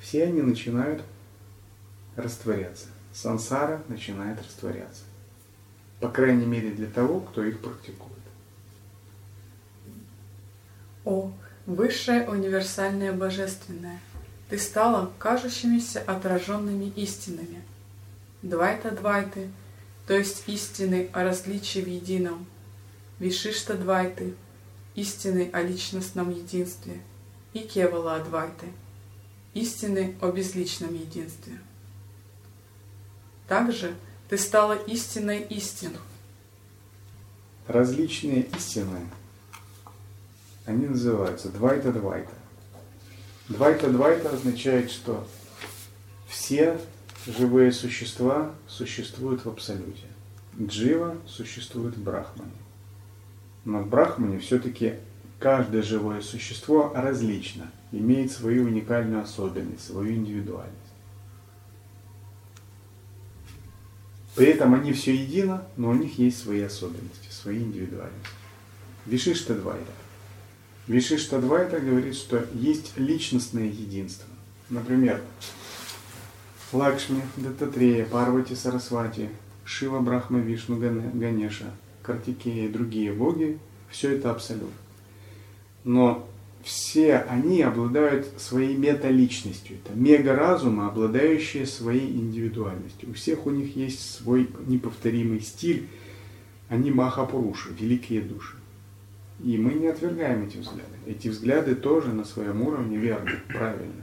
все 0.00 0.24
они 0.24 0.42
начинают 0.42 1.02
растворяться. 2.16 2.86
Сансара 3.12 3.82
начинает 3.88 4.38
растворяться. 4.40 5.02
По 6.00 6.08
крайней 6.08 6.46
мере 6.46 6.70
для 6.70 6.86
того, 6.86 7.20
кто 7.20 7.42
их 7.42 7.60
практикует. 7.60 8.12
О, 11.04 11.32
высшее 11.66 12.28
универсальное 12.28 13.12
божественное, 13.12 14.00
ты 14.48 14.58
стала 14.58 15.10
кажущимися 15.18 16.02
отраженными 16.06 16.92
истинами. 16.96 17.62
Двайта-двайты, 18.42 19.48
то 20.06 20.14
есть 20.14 20.44
истины 20.46 21.10
о 21.12 21.24
различии 21.24 21.80
в 21.80 21.88
едином. 21.88 22.46
Вишишта-двайты, 23.18 24.34
истины 24.94 25.50
о 25.52 25.62
личностном 25.62 26.30
единстве. 26.30 27.00
И 27.52 27.60
Кевала-адвайты, 27.60 28.66
истины 29.54 30.14
о 30.20 30.30
безличном 30.30 30.94
единстве. 30.94 31.58
Также 33.48 33.94
ты 34.28 34.36
стала 34.36 34.74
истинной 34.74 35.40
истину. 35.40 35.98
Различные 37.66 38.42
истины, 38.42 39.08
они 40.66 40.86
называются 40.86 41.48
двайта-двайта. 41.48 42.32
Двайта-двайта 43.48 44.30
означает, 44.30 44.90
что 44.90 45.26
все 46.28 46.78
живые 47.26 47.72
существа 47.72 48.54
существуют 48.68 49.44
в 49.44 49.48
Абсолюте. 49.48 50.06
Джива 50.60 51.16
существует 51.26 51.96
в 51.96 52.02
Брахмане. 52.02 52.50
Но 53.64 53.80
в 53.80 53.88
Брахмане 53.88 54.38
все-таки 54.38 54.94
каждое 55.38 55.82
живое 55.82 56.20
существо 56.22 56.92
различно, 56.94 57.70
имеет 57.92 58.32
свою 58.32 58.64
уникальную 58.64 59.22
особенность, 59.22 59.86
свою 59.86 60.14
индивидуальность. 60.14 60.76
При 64.34 64.46
этом 64.48 64.74
они 64.74 64.92
все 64.92 65.14
едино, 65.14 65.66
но 65.76 65.90
у 65.90 65.94
них 65.94 66.18
есть 66.18 66.38
свои 66.42 66.60
особенности, 66.60 67.28
свои 67.30 67.58
индивидуальности. 67.58 68.28
Вишишта 69.06 69.54
Двайта. 69.54 69.92
Вишишта 70.86 71.40
Двайта 71.40 71.80
говорит, 71.80 72.14
что 72.14 72.46
есть 72.54 72.92
личностное 72.96 73.66
единство. 73.66 74.28
Например, 74.68 75.22
Лакшми, 76.72 77.22
Дататрея, 77.36 78.04
Парвати, 78.04 78.56
Сарасвати, 78.56 79.28
Шива, 79.64 80.00
Брахма, 80.00 80.40
Вишну, 80.40 80.76
Ганеша, 81.14 81.66
Картикея 82.02 82.66
и 82.66 82.72
другие 82.72 83.12
боги– 83.12 83.58
все 83.90 84.16
это 84.16 84.30
абсолют. 84.30 84.70
Но 85.84 86.28
все 86.62 87.18
они 87.18 87.62
обладают 87.62 88.26
своей 88.38 88.76
металичностью. 88.76 89.76
Это 89.76 89.96
мега-разумы, 89.96 90.86
обладающие 90.86 91.66
своей 91.66 92.10
индивидуальностью. 92.10 93.10
У 93.10 93.12
всех 93.12 93.46
у 93.46 93.50
них 93.50 93.76
есть 93.76 94.16
свой 94.16 94.50
неповторимый 94.66 95.40
стиль. 95.40 95.88
Они 96.68 96.90
махапуруши, 96.90 97.70
великие 97.78 98.22
души. 98.22 98.56
И 99.44 99.56
мы 99.58 99.74
не 99.74 99.86
отвергаем 99.86 100.46
эти 100.46 100.56
взгляды. 100.56 100.96
Эти 101.06 101.28
взгляды 101.28 101.76
тоже 101.76 102.12
на 102.12 102.24
своем 102.24 102.62
уровне 102.62 102.96
верны, 102.96 103.32
правильны. 103.48 104.02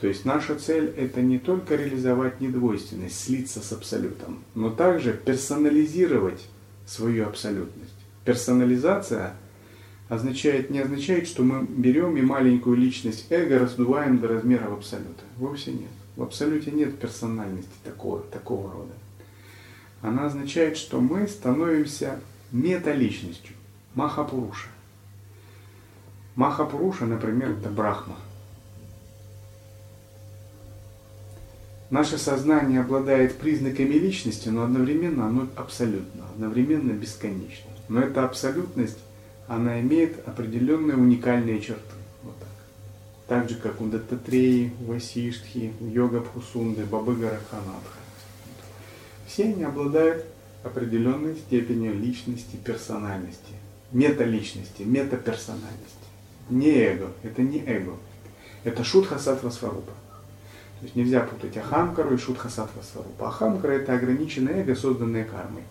То 0.00 0.06
есть 0.06 0.24
наша 0.24 0.56
цель 0.56 0.92
это 0.96 1.22
не 1.22 1.38
только 1.38 1.76
реализовать 1.76 2.40
недвойственность, 2.40 3.18
слиться 3.18 3.60
с 3.60 3.72
абсолютом, 3.72 4.44
но 4.54 4.70
также 4.70 5.12
персонализировать 5.12 6.46
свою 6.86 7.26
абсолютность. 7.26 7.94
Персонализация– 8.24 9.34
означает, 10.08 10.70
не 10.70 10.80
означает, 10.80 11.26
что 11.26 11.42
мы 11.42 11.66
берем 11.66 12.16
и 12.16 12.22
маленькую 12.22 12.76
личность 12.76 13.26
эго 13.30 13.58
раздуваем 13.58 14.18
до 14.18 14.28
размеров 14.28 14.72
абсолюта. 14.72 15.22
Вовсе 15.36 15.72
нет. 15.72 15.90
В 16.16 16.22
абсолюте 16.22 16.70
нет 16.70 16.98
персональности 16.98 17.70
такого, 17.84 18.20
такого 18.22 18.72
рода. 18.72 18.92
Она 20.02 20.26
означает, 20.26 20.76
что 20.76 21.00
мы 21.00 21.26
становимся 21.26 22.20
металичностью, 22.52 23.54
махапуруша. 23.94 24.68
Махапуруша, 26.36 27.06
например, 27.06 27.50
это 27.50 27.70
брахма. 27.70 28.16
Наше 31.88 32.18
сознание 32.18 32.80
обладает 32.80 33.36
признаками 33.36 33.94
личности, 33.94 34.48
но 34.48 34.64
одновременно 34.64 35.26
оно 35.26 35.46
абсолютно, 35.54 36.24
одновременно 36.34 36.92
бесконечно. 36.92 37.70
Но 37.88 38.00
эта 38.00 38.24
абсолютность 38.24 38.98
она 39.46 39.80
имеет 39.80 40.26
определенные 40.26 40.96
уникальные 40.96 41.60
черты. 41.60 41.80
Вот 42.24 42.34
так. 42.40 42.48
так 43.28 43.48
же, 43.48 43.54
как 43.54 43.80
у 43.80 43.86
Даттатреи, 43.86 44.72
Васиштхи, 44.80 45.72
Йога 45.80 46.20
Пхусунды, 46.22 46.84
Бабы 46.84 47.14
Гараханатха. 47.14 47.98
Все 49.28 49.44
они 49.44 49.62
обладают 49.62 50.24
определенной 50.64 51.36
степенью 51.36 51.94
личности, 51.94 52.56
персональности, 52.56 53.54
металичности, 53.92 54.82
метаперсональности. 54.82 55.94
Не 56.50 56.70
эго, 56.70 57.12
это 57.22 57.42
не 57.42 57.60
эго. 57.64 57.94
Это 58.64 58.82
шутха 58.82 59.18
сатва 59.18 59.52
сварупа. 59.52 59.92
То 60.78 60.84
есть 60.84 60.96
нельзя 60.96 61.20
путать 61.20 61.56
ахамкару 61.56 62.14
и 62.14 62.18
шутха 62.18 62.48
сатва 62.48 62.82
сварупа. 62.82 63.28
Ахамкара 63.28 63.72
это 63.72 63.94
ограниченное 63.94 64.62
эго, 64.62 64.74
созданное 64.74 65.24
кармой. 65.24 65.62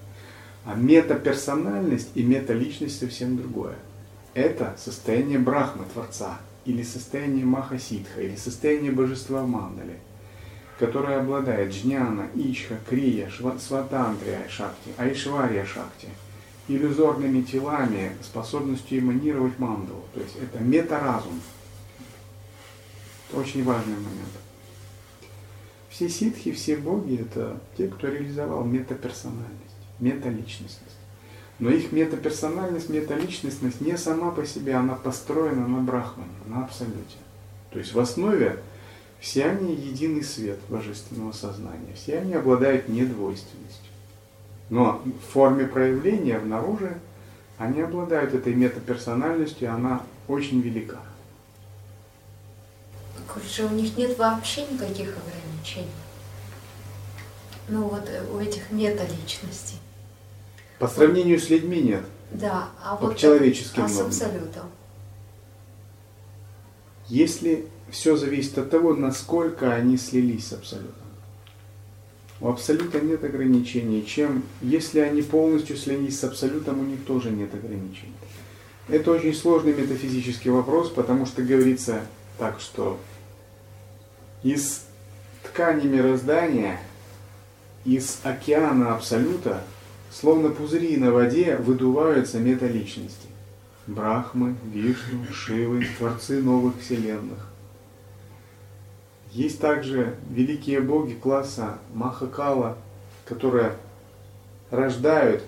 А 0.66 0.74
метаперсональность 0.74 2.10
и 2.16 2.24
металичность 2.24 3.00
совсем 3.00 3.38
другое. 3.38 3.76
Это 4.34 4.76
состояние 4.78 5.38
Брахмы, 5.38 5.86
Творца, 5.94 6.40
или 6.66 6.82
состояние 6.82 7.46
Махасидха, 7.46 8.22
или 8.22 8.36
состояние 8.36 8.92
божества 8.92 9.46
Мандали, 9.46 10.00
которое 10.80 11.20
обладает 11.20 11.72
Джняна, 11.72 12.28
Ичха, 12.34 12.78
Крия, 12.90 13.30
Сватантрия 13.60 14.48
Шакти, 14.50 14.90
Айшвария 14.98 15.66
Шакти, 15.66 16.10
иллюзорными 16.68 17.44
телами, 17.44 18.12
способностью 18.24 19.00
эманировать 19.00 19.60
мандалу. 19.60 20.04
То 20.14 20.20
есть 20.20 20.36
это 20.36 20.64
метаразум. 20.64 21.40
Это 23.30 23.40
очень 23.40 23.64
важный 23.64 23.96
момент. 23.96 24.45
Все 25.96 26.10
ситхи, 26.10 26.52
все 26.52 26.76
боги– 26.76 27.22
это 27.22 27.58
те, 27.78 27.88
кто 27.88 28.10
реализовал 28.10 28.66
метаперсональность 28.66 29.76
металичностность. 30.00 30.98
Но 31.60 31.70
их 31.70 31.94
метаперсональность, 31.94 32.90
металичностность 32.90 33.80
не 33.80 33.98
сама 33.98 34.32
по 34.32 34.46
себе, 34.46 34.76
она 34.76 34.96
построена 34.96 35.66
на 35.66 35.80
брахмане, 35.80 36.30
на 36.48 36.66
абсолюте. 36.66 37.16
То 37.72 37.80
есть 37.80 37.94
в 37.94 38.00
основе 38.00 38.60
все 39.22 39.46
они 39.46 39.74
единый 39.74 40.22
свет 40.22 40.60
божественного 40.68 41.32
сознания, 41.32 41.94
все 41.96 42.20
они 42.20 42.34
обладают 42.34 42.90
недвойственностью. 42.90 43.92
Но 44.70 45.02
в 45.06 45.32
форме 45.32 45.66
проявления 45.66 46.40
внаружи 46.40 46.98
они 47.58 47.80
обладают 47.80 48.34
этой 48.34 48.54
метаперсональностью, 48.54 49.74
она 49.74 50.04
очень 50.28 50.60
велика. 50.60 51.00
Короче, 53.34 53.64
у 53.64 53.70
них 53.70 53.98
нет 53.98 54.18
вообще 54.18 54.64
никаких 54.64 55.16
ограничений. 55.18 55.45
Ну 57.68 57.88
вот 57.88 58.08
э, 58.08 58.24
у 58.32 58.40
этих 58.40 58.72
металичностей. 58.72 59.78
По 60.80 60.88
сравнению 60.88 61.40
с 61.40 61.50
людьми 61.50 61.82
нет. 61.82 62.04
Да, 62.32 62.70
а 62.84 62.96
вот 62.96 63.18
человеческим 63.18 63.86
а 63.86 63.90
с 63.90 64.00
абсолютом. 64.00 64.70
Если 67.08 67.68
все 67.90 68.18
зависит 68.18 68.58
от 68.58 68.70
того, 68.70 68.94
насколько 68.94 69.74
они 69.74 69.98
слились 69.98 70.48
с 70.48 70.54
абсолютом. 70.54 70.94
У 72.42 72.50
абсолюта 72.50 73.00
нет 73.00 73.24
ограничений. 73.24 74.06
Чем, 74.06 74.44
если 74.62 75.00
они 75.00 75.22
полностью 75.22 75.78
слились 75.78 76.20
с 76.20 76.24
абсолютом, 76.24 76.80
у 76.80 76.84
них 76.84 77.06
тоже 77.06 77.32
нет 77.32 77.54
ограничений. 77.54 78.14
Это 78.88 79.12
очень 79.12 79.34
сложный 79.34 79.74
метафизический 79.74 80.52
вопрос, 80.52 80.90
потому 80.90 81.26
что 81.26 81.42
говорится 81.42 82.02
так, 82.38 82.60
что 82.60 83.00
из 84.44 84.85
ткани 85.56 85.88
мироздания, 85.88 86.82
из 87.86 88.20
океана 88.24 88.94
абсолюта 88.94 89.64
Словно 90.12 90.50
пузыри 90.50 90.96
на 90.96 91.12
воде 91.12 91.58
выдуваются 91.58 92.40
металичности. 92.40 93.28
Брахмы, 93.86 94.56
Вишну, 94.64 95.26
Шивы, 95.30 95.86
творцы 95.98 96.42
новых 96.42 96.80
вселенных. 96.80 97.50
Есть 99.32 99.60
также 99.60 100.16
великие 100.30 100.80
боги 100.80 101.14
класса 101.14 101.80
Махакала, 101.94 102.78
которые 103.26 103.74
рождают 104.72 105.44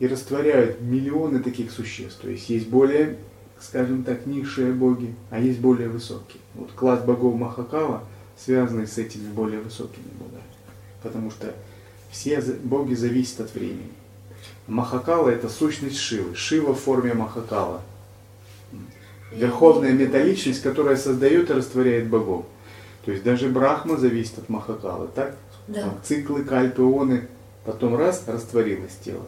и 0.00 0.08
растворяют 0.08 0.80
миллионы 0.80 1.38
таких 1.38 1.70
существ. 1.70 2.20
То 2.20 2.28
есть 2.28 2.50
есть 2.50 2.68
более, 2.68 3.18
скажем 3.60 4.02
так, 4.02 4.26
низшие 4.26 4.72
боги, 4.72 5.14
а 5.30 5.38
есть 5.38 5.60
более 5.60 5.88
высокие. 5.88 6.42
Вот 6.54 6.72
класс 6.72 7.04
богов 7.04 7.36
Махакала 7.36 8.02
связанный 8.38 8.86
с 8.86 8.98
этими 8.98 9.28
более 9.30 9.60
высокими 9.60 10.08
богами. 10.18 10.42
Потому 11.02 11.30
что 11.30 11.54
все 12.10 12.40
боги 12.40 12.94
зависят 12.94 13.40
от 13.40 13.54
времени. 13.54 13.92
Махакала 14.66 15.28
это 15.28 15.48
сущность 15.48 15.98
Шивы. 15.98 16.34
Шива 16.34 16.74
в 16.74 16.80
форме 16.80 17.14
Махакала. 17.14 17.82
Верховная 19.32 19.92
металличность, 19.92 20.62
которая 20.62 20.96
создает 20.96 21.50
и 21.50 21.54
растворяет 21.54 22.08
богов. 22.08 22.46
То 23.04 23.12
есть 23.12 23.24
даже 23.24 23.48
Брахма 23.48 23.96
зависит 23.96 24.38
от 24.38 24.48
Махакала, 24.48 25.08
так? 25.08 25.36
Да. 25.66 25.94
циклы, 26.02 26.44
кальпы, 26.44 26.82
ионы, 26.82 27.28
потом 27.64 27.94
раз, 27.96 28.24
растворилось 28.26 28.96
тело. 29.04 29.26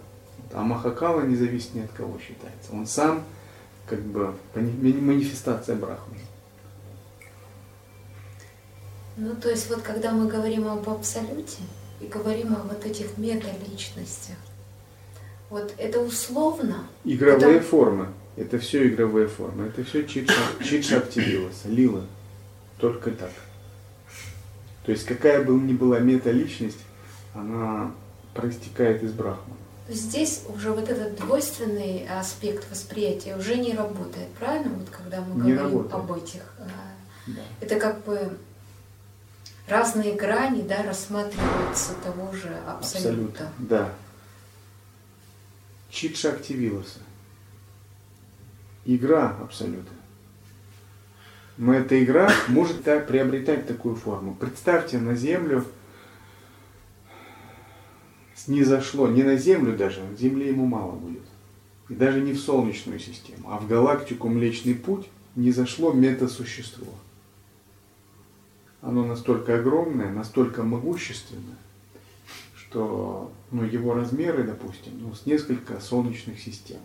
А 0.52 0.62
Махакала 0.62 1.22
не 1.22 1.36
зависит 1.36 1.74
ни 1.74 1.80
от 1.80 1.90
кого 1.92 2.18
считается. 2.18 2.72
Он 2.72 2.86
сам 2.86 3.24
как 3.86 4.00
бы 4.00 4.34
манифестация 4.54 5.76
Брахмы. 5.76 6.16
Ну, 9.20 9.36
то 9.36 9.50
есть 9.50 9.68
вот 9.68 9.82
когда 9.82 10.12
мы 10.12 10.28
говорим 10.28 10.66
об 10.66 10.88
абсолюте 10.88 11.58
и 12.00 12.06
говорим 12.06 12.54
о 12.54 12.62
вот 12.62 12.86
этих 12.86 13.18
мета-личностях, 13.18 14.36
вот 15.50 15.74
это 15.76 16.00
условно. 16.00 16.86
Игровые 17.04 17.60
потому... 17.60 17.60
формы. 17.60 18.08
Это 18.36 18.58
все 18.58 18.88
игровые 18.88 19.28
формы. 19.28 19.66
Это 19.66 19.84
все 19.84 20.06
читша, 20.06 20.32
читша 20.64 20.98
активилась, 20.98 21.60
лила. 21.66 22.00
Только 22.78 23.10
так. 23.10 23.32
То 24.86 24.92
есть 24.92 25.04
какая 25.04 25.44
бы 25.44 25.52
ни 25.52 25.74
была 25.74 25.98
мета-личность, 25.98 26.78
она 27.34 27.92
проистекает 28.32 29.02
из 29.02 29.12
брахмана. 29.12 29.56
Здесь 29.90 30.44
уже 30.48 30.70
вот 30.70 30.88
этот 30.88 31.16
двойственный 31.16 32.08
аспект 32.08 32.70
восприятия 32.70 33.36
уже 33.36 33.56
не 33.56 33.74
работает, 33.74 34.28
правильно? 34.38 34.72
Вот 34.78 34.88
когда 34.88 35.20
мы 35.20 35.44
не 35.44 35.52
говорим 35.52 35.78
работает. 35.78 35.94
об 35.94 36.12
этих. 36.12 36.54
А, 36.58 36.70
да. 37.26 37.42
Это 37.60 37.78
как 37.78 38.02
бы 38.04 38.38
разные 39.70 40.14
грани, 40.14 40.62
да, 40.62 40.82
рассматриваются 40.82 41.94
того 42.04 42.32
же 42.32 42.54
абсолюта. 42.66 43.44
Абсолют, 43.44 43.68
да. 43.68 43.92
Читша 45.90 46.30
активилась. 46.30 46.96
Игра 48.84 49.36
абсолюта. 49.40 49.90
Но 51.56 51.74
эта 51.74 52.02
игра 52.02 52.30
может 52.48 52.84
так, 52.84 53.06
приобретать 53.06 53.66
такую 53.66 53.94
форму. 53.94 54.34
Представьте, 54.34 54.98
на 54.98 55.14
Землю 55.14 55.64
не 58.46 58.64
зашло, 58.64 59.08
не 59.08 59.22
на 59.22 59.36
Землю 59.36 59.76
даже, 59.76 60.00
в 60.00 60.18
Земле 60.18 60.48
ему 60.48 60.66
мало 60.66 60.92
будет. 60.92 61.22
И 61.88 61.94
даже 61.94 62.20
не 62.20 62.32
в 62.32 62.40
Солнечную 62.40 62.98
систему, 62.98 63.50
а 63.50 63.58
в 63.58 63.68
галактику 63.68 64.28
Млечный 64.28 64.74
Путь 64.74 65.08
не 65.34 65.50
зашло 65.50 65.92
метасущество. 65.92 66.86
Оно 68.82 69.04
настолько 69.04 69.58
огромное, 69.58 70.10
настолько 70.10 70.62
могущественное, 70.62 71.58
что 72.56 73.30
ну, 73.50 73.64
его 73.64 73.94
размеры, 73.94 74.44
допустим, 74.44 74.92
ну, 75.00 75.14
с 75.14 75.26
несколько 75.26 75.80
солнечных 75.80 76.40
систем. 76.40 76.80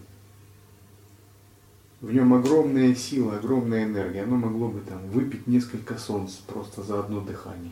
В 2.01 2.13
нем 2.13 2.33
огромная 2.33 2.93
сила, 2.93 3.37
огромная 3.37 3.85
энергия. 3.85 4.23
Оно 4.23 4.35
могло 4.35 4.67
бы 4.67 4.81
там 4.81 5.07
выпить 5.09 5.47
несколько 5.47 5.97
солнц 5.97 6.33
просто 6.33 6.83
за 6.83 6.99
одно 6.99 7.21
дыхание. 7.21 7.71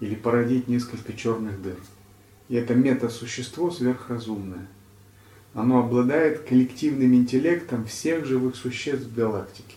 Или 0.00 0.14
породить 0.14 0.68
несколько 0.68 1.14
черных 1.14 1.62
дыр. 1.62 1.76
И 2.48 2.56
это 2.56 2.74
метасущество 2.74 3.70
сверхразумное. 3.70 4.68
Оно 5.54 5.78
обладает 5.78 6.40
коллективным 6.40 7.14
интеллектом 7.14 7.86
всех 7.86 8.26
живых 8.26 8.56
существ 8.56 9.06
в 9.06 9.14
галактике, 9.14 9.76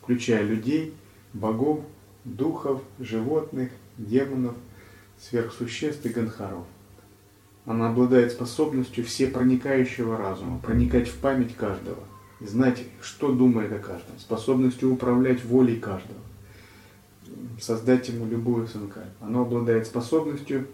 включая 0.00 0.42
людей, 0.42 0.94
богов, 1.34 1.84
духов, 2.24 2.82
животных, 2.98 3.70
демонов, 3.96 4.54
сверхсуществ 5.18 6.04
и 6.06 6.08
ганхаров. 6.10 6.66
Она 7.66 7.90
обладает 7.90 8.32
способностью 8.32 9.04
всепроникающего 9.04 10.16
разума, 10.16 10.58
проникать 10.58 11.08
в 11.08 11.18
память 11.18 11.54
каждого, 11.54 12.02
знать, 12.40 12.82
что 13.00 13.32
думает 13.32 13.72
о 13.72 13.78
каждом, 13.78 14.18
способностью 14.18 14.92
управлять 14.92 15.44
волей 15.44 15.76
каждого, 15.76 16.18
создать 17.60 18.08
ему 18.08 18.26
любую 18.26 18.66
СНК. 18.66 18.98
Оно 19.20 19.42
обладает 19.42 19.86
способностью 19.86 20.66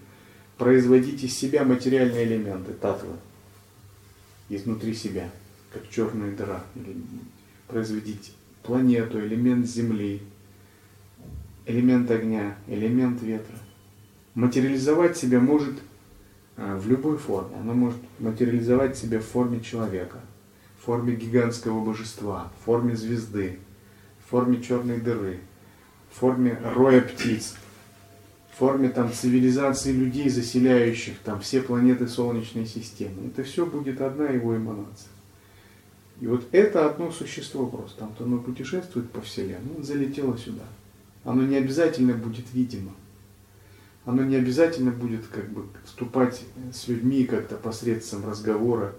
производить 0.58 1.22
из 1.22 1.36
себя 1.36 1.64
материальные 1.64 2.24
элементы, 2.24 2.72
татвы, 2.72 3.14
изнутри 4.48 4.94
себя, 4.94 5.30
как 5.72 5.88
черная 5.90 6.34
дыра, 6.34 6.62
или 6.76 6.96
производить 7.66 8.32
планету, 8.62 9.18
элемент 9.20 9.66
Земли, 9.66 10.22
элемент 11.66 12.10
огня, 12.10 12.56
элемент 12.66 13.20
ветра. 13.22 13.56
Материализовать 14.34 15.16
себя 15.16 15.40
может 15.40 15.74
а, 16.56 16.78
в 16.78 16.88
любой 16.88 17.18
форме. 17.18 17.56
Она 17.60 17.74
может 17.74 17.98
материализовать 18.18 18.96
себя 18.96 19.18
в 19.18 19.24
форме 19.24 19.60
человека, 19.60 20.20
в 20.80 20.86
форме 20.86 21.14
гигантского 21.14 21.84
божества, 21.84 22.52
в 22.60 22.64
форме 22.64 22.96
звезды, 22.96 23.58
в 24.24 24.30
форме 24.30 24.62
черной 24.62 25.00
дыры, 25.00 25.40
в 26.10 26.18
форме 26.18 26.58
роя 26.74 27.02
птиц, 27.02 27.56
в 28.52 28.58
форме 28.58 28.88
там, 28.88 29.12
цивилизации 29.12 29.92
людей, 29.92 30.30
заселяющих 30.30 31.18
там, 31.24 31.40
все 31.40 31.60
планеты 31.60 32.08
Солнечной 32.08 32.66
системы. 32.66 33.26
Это 33.26 33.42
все 33.42 33.66
будет 33.66 34.00
одна 34.00 34.28
его 34.28 34.56
эманация. 34.56 35.10
И 36.20 36.26
вот 36.26 36.46
это 36.52 36.88
одно 36.88 37.10
существо 37.10 37.66
просто. 37.66 37.98
Там-то 37.98 38.24
оно 38.24 38.38
путешествует 38.38 39.10
по 39.10 39.20
Вселенной, 39.20 39.76
он 39.76 39.84
залетело 39.84 40.38
сюда. 40.38 40.64
Оно 41.26 41.42
не 41.42 41.56
обязательно 41.56 42.14
будет 42.14 42.46
видимо. 42.54 42.92
Оно 44.06 44.24
не 44.24 44.36
обязательно 44.36 44.92
будет 44.92 45.26
как 45.26 45.50
бы 45.50 45.66
вступать 45.84 46.42
с 46.72 46.88
людьми 46.88 47.24
как-то 47.24 47.56
посредством 47.56 48.26
разговора. 48.26 48.94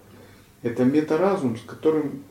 Это 0.61 0.85
метаразум, 0.85 1.57
с 1.57 1.61
которым 1.61 2.21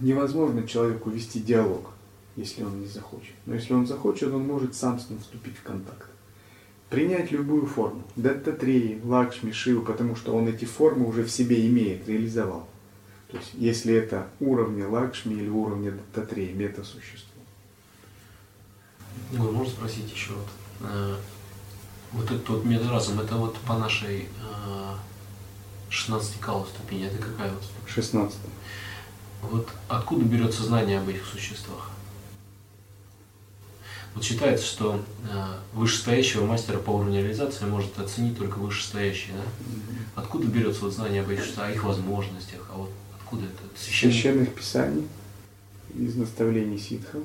невозможно 0.00 0.66
человеку 0.66 1.10
вести 1.10 1.38
диалог 1.38 1.92
если 2.36 2.62
он 2.62 2.80
не 2.80 2.86
захочет. 2.86 3.34
Но 3.46 3.54
если 3.54 3.74
он 3.74 3.86
захочет, 3.86 4.32
он 4.32 4.46
может 4.46 4.74
сам 4.74 4.98
с 4.98 5.10
ним 5.10 5.20
вступить 5.20 5.56
в 5.56 5.62
контакт. 5.62 6.08
Принять 6.88 7.30
любую 7.30 7.66
форму. 7.66 8.02
Даттатреи, 8.16 9.00
Лакшми, 9.04 9.52
Шиву, 9.52 9.82
потому 9.82 10.16
что 10.16 10.34
он 10.34 10.48
эти 10.48 10.64
формы 10.64 11.06
уже 11.06 11.22
в 11.22 11.30
себе 11.30 11.66
имеет, 11.66 12.08
реализовал. 12.08 12.66
То 13.28 13.36
есть, 13.36 13.52
если 13.54 13.94
это 13.94 14.26
уровни 14.40 14.82
Лакшми 14.82 15.34
или 15.34 15.48
уровни 15.48 15.90
Даттатреи, 15.90 16.52
мета-существо. 16.52 17.29
Ну, 19.32 19.52
можно 19.52 19.72
спросить 19.72 20.10
еще 20.12 20.32
вот. 20.32 20.48
Э, 20.80 21.16
вот 22.12 22.24
этот 22.24 22.48
вот 22.48 22.64
метаразум, 22.64 23.20
это 23.20 23.36
вот 23.36 23.56
по 23.58 23.76
нашей 23.76 24.22
э, 24.22 24.94
16 25.88 26.40
калу 26.40 26.66
ступени, 26.66 27.06
это 27.06 27.18
какая 27.18 27.50
вот 27.50 27.62
ступень? 27.62 27.94
16. 27.94 28.38
Вот 29.42 29.68
откуда 29.88 30.24
берется 30.24 30.62
знание 30.64 30.98
об 30.98 31.08
этих 31.08 31.24
существах? 31.24 31.90
Вот 34.14 34.24
считается, 34.24 34.66
что 34.66 35.04
э, 35.30 35.46
вышестоящего 35.72 36.44
мастера 36.44 36.78
по 36.78 36.90
уровню 36.90 37.20
реализации 37.20 37.64
может 37.64 37.96
оценить 37.98 38.36
только 38.36 38.58
вышестоящий. 38.58 39.30
Да? 39.32 40.22
Откуда 40.22 40.48
берется 40.48 40.82
вот 40.82 40.92
знание 40.92 41.22
об 41.22 41.30
этих, 41.30 41.44
о 41.58 41.70
их 41.70 41.84
возможностях? 41.84 42.66
А 42.72 42.76
вот 42.76 42.90
откуда 43.20 43.44
это? 43.44 43.54
это 43.64 43.80
священных... 43.80 44.14
священных 44.14 44.54
писаний, 44.54 45.08
из 45.94 46.16
наставлений 46.16 46.78
ситхов, 46.78 47.22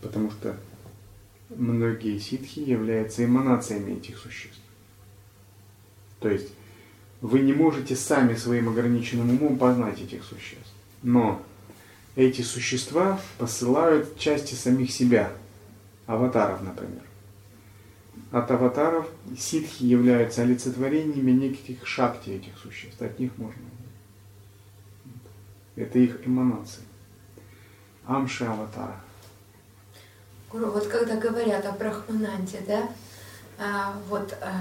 потому 0.00 0.30
что 0.30 0.56
многие 1.56 2.18
ситхи 2.18 2.60
являются 2.60 3.24
эманациями 3.24 3.92
этих 3.92 4.18
существ. 4.18 4.60
То 6.20 6.28
есть 6.28 6.52
вы 7.20 7.40
не 7.40 7.52
можете 7.52 7.96
сами 7.96 8.34
своим 8.34 8.68
ограниченным 8.68 9.30
умом 9.30 9.58
познать 9.58 10.00
этих 10.00 10.24
существ. 10.24 10.72
Но 11.02 11.42
эти 12.16 12.42
существа 12.42 13.20
посылают 13.38 14.18
части 14.18 14.54
самих 14.54 14.90
себя 14.90 15.32
аватаров, 16.06 16.62
например. 16.62 17.02
От 18.30 18.50
аватаров 18.50 19.08
ситхи 19.38 19.84
являются 19.84 20.42
олицетворениями 20.42 21.30
неких 21.32 21.86
шакти 21.86 22.30
этих 22.30 22.56
существ. 22.58 23.00
От 23.00 23.18
них 23.18 23.32
можно. 23.36 23.62
Это 25.76 25.98
их 25.98 26.26
эманации. 26.26 26.82
Амши 28.06 28.44
аватара. 28.44 29.00
Вот 30.52 30.86
когда 30.86 31.16
говорят 31.16 31.64
о 31.66 31.72
Брахмананде, 31.72 32.58
да, 32.66 32.88
а, 33.58 33.94
вот 34.08 34.36
а, 34.40 34.52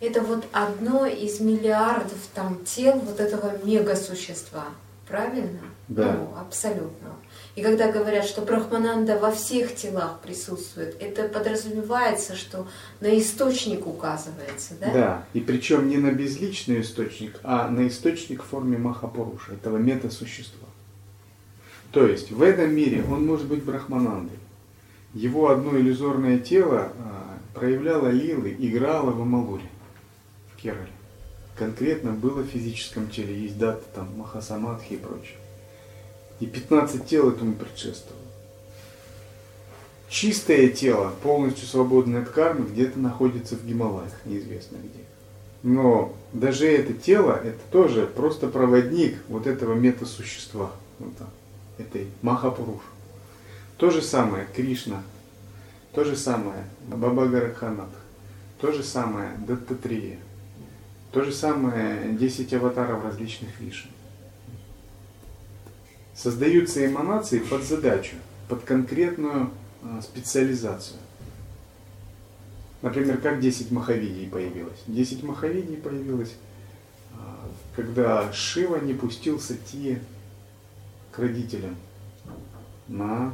это 0.00 0.20
вот 0.20 0.46
одно 0.52 1.06
из 1.06 1.40
миллиардов 1.40 2.18
там 2.34 2.64
тел 2.64 2.98
вот 2.98 3.20
этого 3.20 3.58
мега-существа, 3.64 4.66
правильно? 5.06 5.60
Да. 5.88 6.12
Ну, 6.12 6.38
абсолютно. 6.38 7.10
И 7.56 7.62
когда 7.62 7.90
говорят, 7.90 8.24
что 8.24 8.42
Брахмананда 8.42 9.18
во 9.18 9.32
всех 9.32 9.74
телах 9.74 10.20
присутствует, 10.20 10.96
это 11.00 11.28
подразумевается, 11.28 12.36
что 12.36 12.66
на 13.00 13.18
источник 13.18 13.86
указывается, 13.86 14.74
да? 14.80 14.92
Да, 14.92 15.24
и 15.34 15.40
причем 15.40 15.88
не 15.88 15.96
на 15.96 16.12
безличный 16.12 16.80
источник, 16.80 17.40
а 17.42 17.68
на 17.68 17.88
источник 17.88 18.42
в 18.42 18.46
форме 18.46 18.78
Махапуруша, 18.78 19.54
этого 19.54 19.78
мета-существа. 19.78 20.68
То 21.92 22.06
есть 22.06 22.30
в 22.30 22.40
этом 22.42 22.72
мире 22.72 23.04
он 23.10 23.26
может 23.26 23.46
быть 23.46 23.64
Брахманандой. 23.64 24.39
Его 25.14 25.50
одно 25.50 25.76
иллюзорное 25.76 26.38
тело 26.38 26.92
а, 26.98 27.38
проявляло 27.54 28.08
лилы, 28.08 28.54
играло 28.58 29.10
в 29.10 29.20
Амалуре, 29.20 29.68
в 30.52 30.56
Керале. 30.56 30.86
Конкретно 31.56 32.12
было 32.12 32.42
в 32.42 32.46
физическом 32.46 33.10
теле, 33.10 33.38
есть 33.38 33.58
дата 33.58 33.82
там 33.94 34.16
Махасамадхи 34.16 34.94
и 34.94 34.96
прочее. 34.96 35.36
И 36.38 36.46
15 36.46 37.06
тел 37.06 37.28
этому 37.28 37.54
предшествовало. 37.54 38.20
Чистое 40.08 40.68
тело, 40.68 41.12
полностью 41.22 41.66
свободное 41.66 42.22
от 42.22 42.30
кармы, 42.30 42.66
где-то 42.66 42.98
находится 42.98 43.56
в 43.56 43.66
Гималаях, 43.66 44.12
неизвестно 44.24 44.76
где. 44.78 45.04
Но 45.62 46.14
даже 46.32 46.66
это 46.66 46.94
тело, 46.94 47.32
это 47.32 47.60
тоже 47.70 48.06
просто 48.06 48.48
проводник 48.48 49.18
вот 49.28 49.46
этого 49.46 49.74
метасущества, 49.74 50.72
вот 50.98 51.16
там, 51.16 51.28
этой 51.78 52.08
Махапуруш. 52.22 52.80
То 53.80 53.88
же 53.88 54.02
самое 54.02 54.46
Кришна, 54.54 55.02
То 55.94 56.04
же 56.04 56.14
самое 56.14 56.66
Баба 56.86 57.26
Гараханат. 57.26 57.88
То 58.60 58.72
же 58.72 58.82
самое 58.82 59.30
Даттатрия. 59.38 60.18
То 61.12 61.24
же 61.24 61.32
самое 61.32 62.12
10 62.12 62.52
аватаров 62.52 63.02
различных 63.02 63.58
вишен. 63.58 63.88
Создаются 66.14 66.84
эманации 66.86 67.38
под 67.38 67.62
задачу, 67.64 68.16
под 68.50 68.64
конкретную 68.64 69.50
а, 69.82 70.02
специализацию. 70.02 70.98
Например, 72.82 73.16
как 73.16 73.40
10 73.40 73.70
маховидий 73.70 74.28
появилось? 74.28 74.78
10 74.88 75.22
маховидий 75.22 75.78
появилось, 75.78 76.34
а, 77.14 77.50
когда 77.74 78.30
Шива 78.34 78.76
не 78.76 78.92
пустил 78.92 79.40
Сати 79.40 80.00
к 81.12 81.18
родителям 81.18 81.76
на 82.86 83.32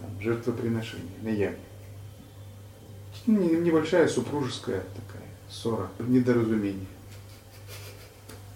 там, 0.00 0.10
жертвоприношение, 0.20 1.18
на 1.22 1.28
ягне. 1.28 1.58
Небольшая 3.26 4.08
супружеская 4.08 4.80
такая 4.80 5.26
ссора, 5.50 5.88
недоразумение. 5.98 6.86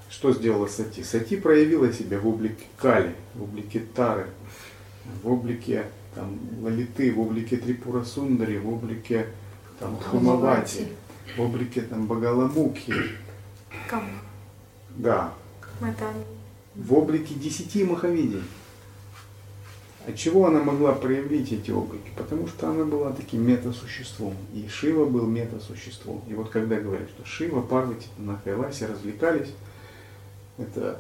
Что 0.09 0.33
сделала 0.33 0.67
Сати? 0.69 1.03
Сати 1.03 1.37
проявила 1.37 1.93
себя 1.93 2.19
в 2.19 2.29
облике 2.29 2.65
Кали, 2.77 3.15
в 3.35 3.43
облике 3.43 3.81
Тары, 3.95 4.29
в 5.23 5.29
облике 5.29 5.87
там, 6.15 6.39
Лалиты, 6.61 7.13
в 7.13 7.21
облике 7.21 7.57
Трипура 7.57 8.05
Сундари, 8.05 8.59
в 8.59 8.73
облике 8.73 9.27
там, 9.81 9.97
Хумавати, 9.97 10.89
в 11.37 11.41
облике 11.41 11.83
там, 11.83 12.07
Багаламуки. 12.07 12.95
Кому? 13.89 14.11
Да. 14.97 15.33
Это 15.81 16.13
В 16.77 16.95
облике 16.95 17.35
десяти 17.35 17.85
маховидей. 17.85 18.43
От 20.07 20.17
чего 20.17 20.47
она 20.47 20.63
могла 20.63 20.93
проявить 20.93 21.53
эти 21.53 21.71
облики? 21.71 22.11
Потому 22.17 22.49
что 22.49 22.69
она 22.69 22.85
была 22.85 23.13
таким 23.13 23.47
метасуществом. 23.47 24.35
И 24.53 24.67
Шива 24.69 25.05
был 25.05 25.27
метасуществом. 25.27 26.23
И 26.29 26.35
вот 26.35 26.51
когда 26.51 26.81
говорят, 26.81 27.09
что 27.09 27.25
Шива, 27.25 27.61
Парвати 27.61 28.09
на 28.19 28.37
Кайласе 28.43 28.87
развлекались, 28.87 29.55
это 30.59 30.99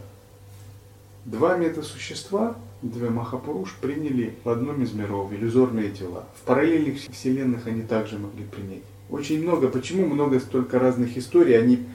два 1.25 1.57
метасущества, 1.57 2.57
две 2.81 3.11
Махапуруш 3.11 3.77
приняли 3.81 4.35
в 4.45 4.49
одном 4.49 4.83
из 4.83 4.93
миров 4.93 5.33
иллюзорные 5.33 5.91
тела. 5.91 6.27
В 6.41 6.47
параллельных 6.47 6.99
вселенных 6.99 7.67
они 7.67 7.83
также 7.83 8.19
могли 8.19 8.45
принять. 8.45 8.83
Очень 9.11 9.43
много. 9.43 9.67
Почему 9.67 10.07
много 10.07 10.39
столько 10.39 10.79
разных 10.79 11.17
историй? 11.17 11.59
Они 11.59 11.87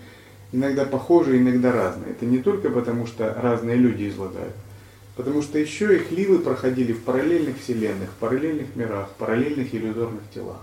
иногда 0.51 0.83
похожи, 0.83 1.37
иногда 1.37 1.71
разные. 1.71 2.11
Это 2.11 2.25
не 2.25 2.39
только 2.39 2.69
потому, 2.69 3.07
что 3.07 3.33
разные 3.33 3.77
люди 3.77 4.09
излагают. 4.09 4.53
Потому 5.17 5.41
что 5.41 5.57
еще 5.57 5.95
их 5.95 6.11
ливы 6.11 6.37
проходили 6.37 6.93
в 6.93 7.03
параллельных 7.03 7.59
вселенных, 7.59 8.11
параллельных 8.19 8.75
мирах, 8.75 9.09
параллельных 9.17 9.73
иллюзорных 9.73 10.21
телах. 10.31 10.61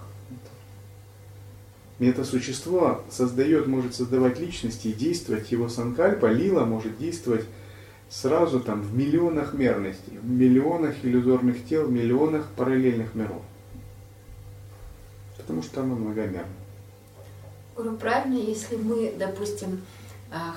Метасущество 1.99 3.03
создает, 3.11 3.67
может 3.67 3.97
создавать 3.97 4.38
личности 4.38 4.88
и 4.88 4.93
действовать, 4.93 5.51
его 5.51 5.69
санкальпа, 5.69 6.27
лила 6.27 6.64
может 6.64 6.97
действовать 6.99 7.45
сразу 8.09 8.61
там 8.61 8.81
в 8.83 8.97
миллионах 8.97 9.55
мерностей, 9.55 10.19
в 10.23 10.29
миллионах 10.29 10.95
иллюзорных 11.03 11.67
тел, 11.67 11.87
в 11.87 11.93
миллионах 11.93 12.47
параллельных 12.57 13.17
миров. 13.17 13.43
Потому 15.37 15.64
что 15.64 15.83
оно 15.83 15.97
многомерно. 15.97 16.47
Гуру, 17.75 17.97
правильно, 17.97 18.38
если 18.38 18.77
мы, 18.77 19.12
допустим, 19.19 19.83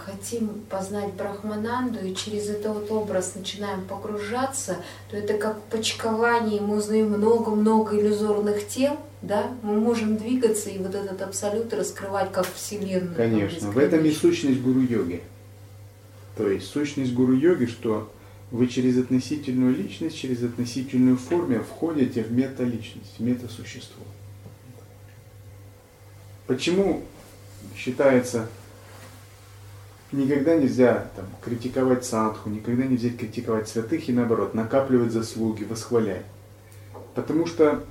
хотим 0.05 0.61
познать 0.69 1.13
Брахмананду 1.13 2.03
и 2.05 2.15
через 2.15 2.49
этот 2.49 2.73
вот 2.73 2.91
образ 2.91 3.35
начинаем 3.35 3.85
погружаться, 3.85 4.77
то 5.09 5.17
это 5.17 5.37
как 5.37 5.61
почкование, 5.63 6.61
мы 6.61 6.77
узнаем 6.77 7.09
много-много 7.09 7.99
иллюзорных 7.99 8.67
тел, 8.67 8.97
да, 9.21 9.51
мы 9.61 9.79
можем 9.79 10.17
двигаться 10.17 10.69
и 10.69 10.79
вот 10.79 10.95
этот 10.95 11.21
абсолют 11.21 11.73
раскрывать 11.73 12.31
как 12.31 12.51
Вселенную. 12.51 13.15
Конечно, 13.15 13.69
в 13.69 13.77
этом 13.77 14.03
и 14.05 14.11
сущность 14.11 14.61
гуру-йоги. 14.61 15.21
То 16.37 16.49
есть 16.49 16.67
сущность 16.67 17.13
гуру-йоги, 17.13 17.65
что 17.65 18.11
вы 18.51 18.67
через 18.67 18.97
относительную 18.97 19.75
личность, 19.75 20.17
через 20.17 20.43
относительную 20.43 21.17
форму 21.17 21.63
входите 21.63 22.23
в 22.23 22.31
мета-личность, 22.31 23.15
в 23.17 23.21
мета-существо. 23.21 24.03
Почему 26.47 27.03
считается 27.75 28.47
никогда 30.11 30.55
нельзя 30.55 31.07
там, 31.15 31.25
критиковать 31.41 32.05
садху, 32.05 32.49
никогда 32.49 32.85
нельзя 32.85 33.09
критиковать 33.09 33.67
святых 33.67 34.07
и 34.07 34.13
наоборот, 34.13 34.53
накапливать 34.53 35.11
заслуги, 35.11 35.63
восхвалять. 35.63 36.25
Потому 37.13 37.45
что 37.45 37.83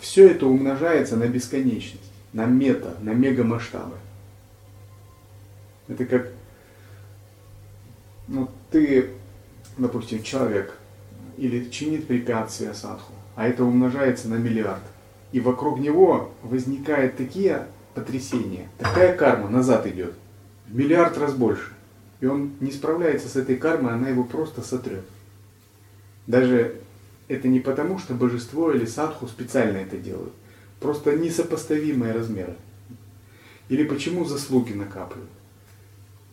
все 0.00 0.28
это 0.28 0.46
умножается 0.46 1.16
на 1.16 1.26
бесконечность, 1.26 2.10
на 2.32 2.44
мета, 2.44 2.94
на 3.00 3.10
мега 3.10 3.44
масштабы. 3.44 3.96
Это 5.88 6.04
как, 6.04 6.28
ну, 8.26 8.48
ты, 8.70 9.10
допустим, 9.78 10.22
человек 10.22 10.74
или 11.38 11.70
чинит 11.70 12.06
препятствия 12.06 12.74
садху, 12.74 13.12
а 13.36 13.48
это 13.48 13.64
умножается 13.64 14.28
на 14.28 14.34
миллиард. 14.34 14.82
И 15.32 15.40
вокруг 15.40 15.78
него 15.78 16.30
возникают 16.42 17.16
такие 17.16 17.66
потрясения, 17.94 18.68
такая 18.78 19.16
карма 19.16 19.48
назад 19.48 19.86
идет– 19.86 20.14
в 20.68 20.76
миллиард 20.76 21.18
раз 21.18 21.34
больше. 21.34 21.72
И 22.20 22.26
он 22.26 22.52
не 22.60 22.72
справляется 22.72 23.28
с 23.28 23.36
этой 23.36 23.56
кармой, 23.56 23.94
она 23.94 24.08
его 24.08 24.24
просто 24.24 24.62
сотрет. 24.62 25.04
Даже 26.26 26.76
это 27.28 27.48
не 27.48 27.60
потому, 27.60 27.98
что 27.98 28.14
божество 28.14 28.72
или 28.72 28.86
садху 28.86 29.28
специально 29.28 29.78
это 29.78 29.96
делают. 29.96 30.32
Просто 30.80 31.16
несопоставимые 31.16 32.12
размеры. 32.12 32.56
Или 33.68 33.84
почему 33.84 34.24
заслуги 34.24 34.72
накапливают. 34.72 35.30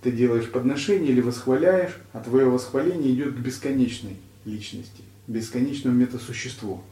Ты 0.01 0.11
делаешь 0.11 0.49
подношение 0.49 1.11
или 1.11 1.21
восхваляешь, 1.21 1.97
а 2.13 2.19
твое 2.19 2.45
восхваление 2.45 3.11
идет 3.13 3.35
к 3.35 3.39
бесконечной 3.39 4.17
личности, 4.45 5.01
бесконечному 5.27 5.97
метасуществу. 5.97 6.83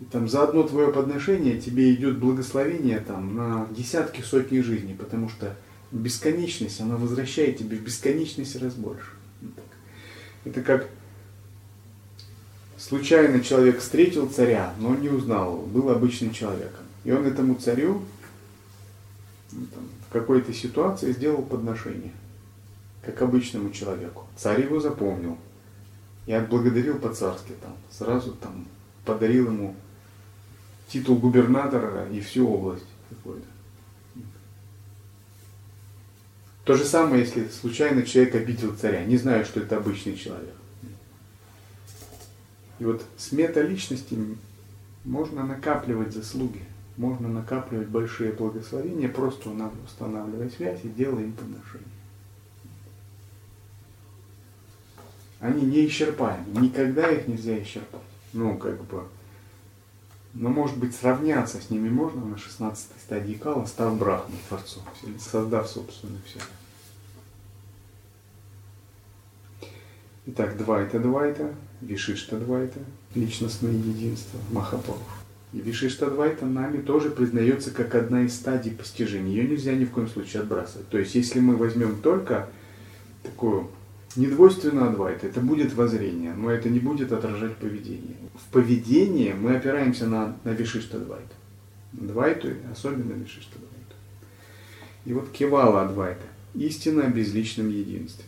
И 0.00 0.04
там 0.04 0.28
за 0.28 0.44
одно 0.44 0.62
твое 0.64 0.92
подношение 0.92 1.60
тебе 1.60 1.94
идет 1.94 2.18
благословение 2.18 3.00
там, 3.00 3.34
на 3.34 3.66
десятки, 3.70 4.20
сотни 4.20 4.60
жизней, 4.60 4.94
потому 4.94 5.28
что 5.28 5.56
бесконечность, 5.92 6.80
она 6.80 6.96
возвращает 6.96 7.58
тебе 7.58 7.76
в 7.76 7.82
бесконечность 7.82 8.56
раз 8.56 8.74
больше. 8.74 9.10
Это 10.44 10.62
как 10.62 10.88
случайно 12.78 13.40
человек 13.40 13.80
встретил 13.80 14.28
царя, 14.28 14.74
но 14.78 14.94
не 14.94 15.08
узнал 15.08 15.54
его, 15.54 15.66
был 15.66 15.90
обычным 15.90 16.32
человеком. 16.32 16.84
И 17.04 17.12
он 17.12 17.26
этому 17.26 17.54
царю 17.54 18.02
ну, 19.52 19.66
там, 19.66 19.88
в 20.08 20.12
какой-то 20.12 20.52
ситуации 20.52 21.12
сделал 21.12 21.42
подношение, 21.42 22.12
как 23.04 23.20
обычному 23.22 23.70
человеку. 23.70 24.26
Царь 24.36 24.62
его 24.62 24.80
запомнил 24.80 25.36
и 26.26 26.32
отблагодарил 26.32 26.98
по-царски 26.98 27.52
там, 27.60 27.76
сразу 27.90 28.32
там 28.32 28.66
подарил 29.04 29.46
ему 29.46 29.74
титул 30.88 31.16
губернатора 31.16 32.08
и 32.10 32.20
всю 32.20 32.48
область 32.48 32.86
какой-то. 33.10 33.46
То 36.64 36.76
же 36.76 36.84
самое, 36.84 37.22
если 37.22 37.48
случайно 37.48 38.04
человек 38.04 38.36
обидел 38.36 38.74
царя, 38.74 39.04
не 39.04 39.16
знаю, 39.16 39.44
что 39.44 39.60
это 39.60 39.76
обычный 39.78 40.16
человек. 40.16 40.54
И 42.78 42.84
вот 42.84 43.04
с 43.16 43.32
мета-личности 43.32 44.16
можно 45.04 45.44
накапливать 45.44 46.12
заслуги, 46.12 46.62
можно 46.96 47.28
накапливать 47.28 47.88
большие 47.88 48.32
благословения, 48.32 49.08
просто 49.08 49.50
устанавливая 49.84 50.50
связь 50.50 50.80
и 50.84 50.88
делая 50.88 51.24
им 51.24 51.32
подношение. 51.32 51.88
Они 55.40 55.62
неисчерпаемы, 55.62 56.60
никогда 56.60 57.10
их 57.10 57.26
нельзя 57.26 57.60
исчерпать. 57.60 58.00
Ну, 58.32 58.56
как 58.56 58.80
бы, 58.84 59.02
но, 60.34 60.48
может 60.48 60.78
быть, 60.78 60.94
сравняться 60.94 61.60
с 61.60 61.70
ними 61.70 61.88
можно 61.88 62.24
на 62.24 62.38
16 62.38 62.86
стадии 63.04 63.34
кала, 63.34 63.66
став 63.66 63.96
брахмой, 63.98 64.38
творцом, 64.48 64.82
создав 65.18 65.68
собственную 65.68 66.20
вселенную. 66.24 66.52
Итак, 70.24 70.56
Двайта 70.56 71.00
Двайта, 71.00 71.52
Вишишта 71.80 72.38
Двайта, 72.38 72.78
личностное 73.14 73.72
единство, 73.72 74.38
Махапуруш. 74.52 75.02
И 75.52 75.60
Вишишта 75.60 76.10
Двайта 76.10 76.46
нами 76.46 76.80
тоже 76.80 77.10
признается 77.10 77.70
как 77.72 77.94
одна 77.94 78.22
из 78.22 78.34
стадий 78.34 78.72
постижения. 78.72 79.32
Ее 79.32 79.48
нельзя 79.48 79.74
ни 79.74 79.84
в 79.84 79.90
коем 79.90 80.08
случае 80.08 80.42
отбрасывать. 80.42 80.88
То 80.88 80.98
есть, 80.98 81.14
если 81.14 81.40
мы 81.40 81.56
возьмем 81.56 82.00
только 82.00 82.48
такую 83.22 83.68
недвойственную 84.16 84.90
Адвайта, 84.90 85.26
это 85.26 85.40
будет 85.40 85.74
воззрение, 85.74 86.34
но 86.34 86.50
это 86.50 86.68
не 86.68 86.78
будет 86.78 87.12
отражать 87.12 87.56
поведение. 87.56 88.16
В 88.34 88.52
поведении 88.52 89.32
мы 89.32 89.56
опираемся 89.56 90.06
на, 90.06 90.36
на 90.44 90.50
Вишишта 90.50 90.98
Двайта. 90.98 91.34
Двайту, 91.92 92.48
особенно 92.70 93.12
Вишишта 93.12 93.58
Двайту. 93.58 93.96
И 95.04 95.12
вот 95.12 95.30
Кевала 95.30 95.82
Адвайта, 95.82 96.24
истина 96.54 97.04
о 97.04 97.08
безличном 97.08 97.68
единстве. 97.68 98.24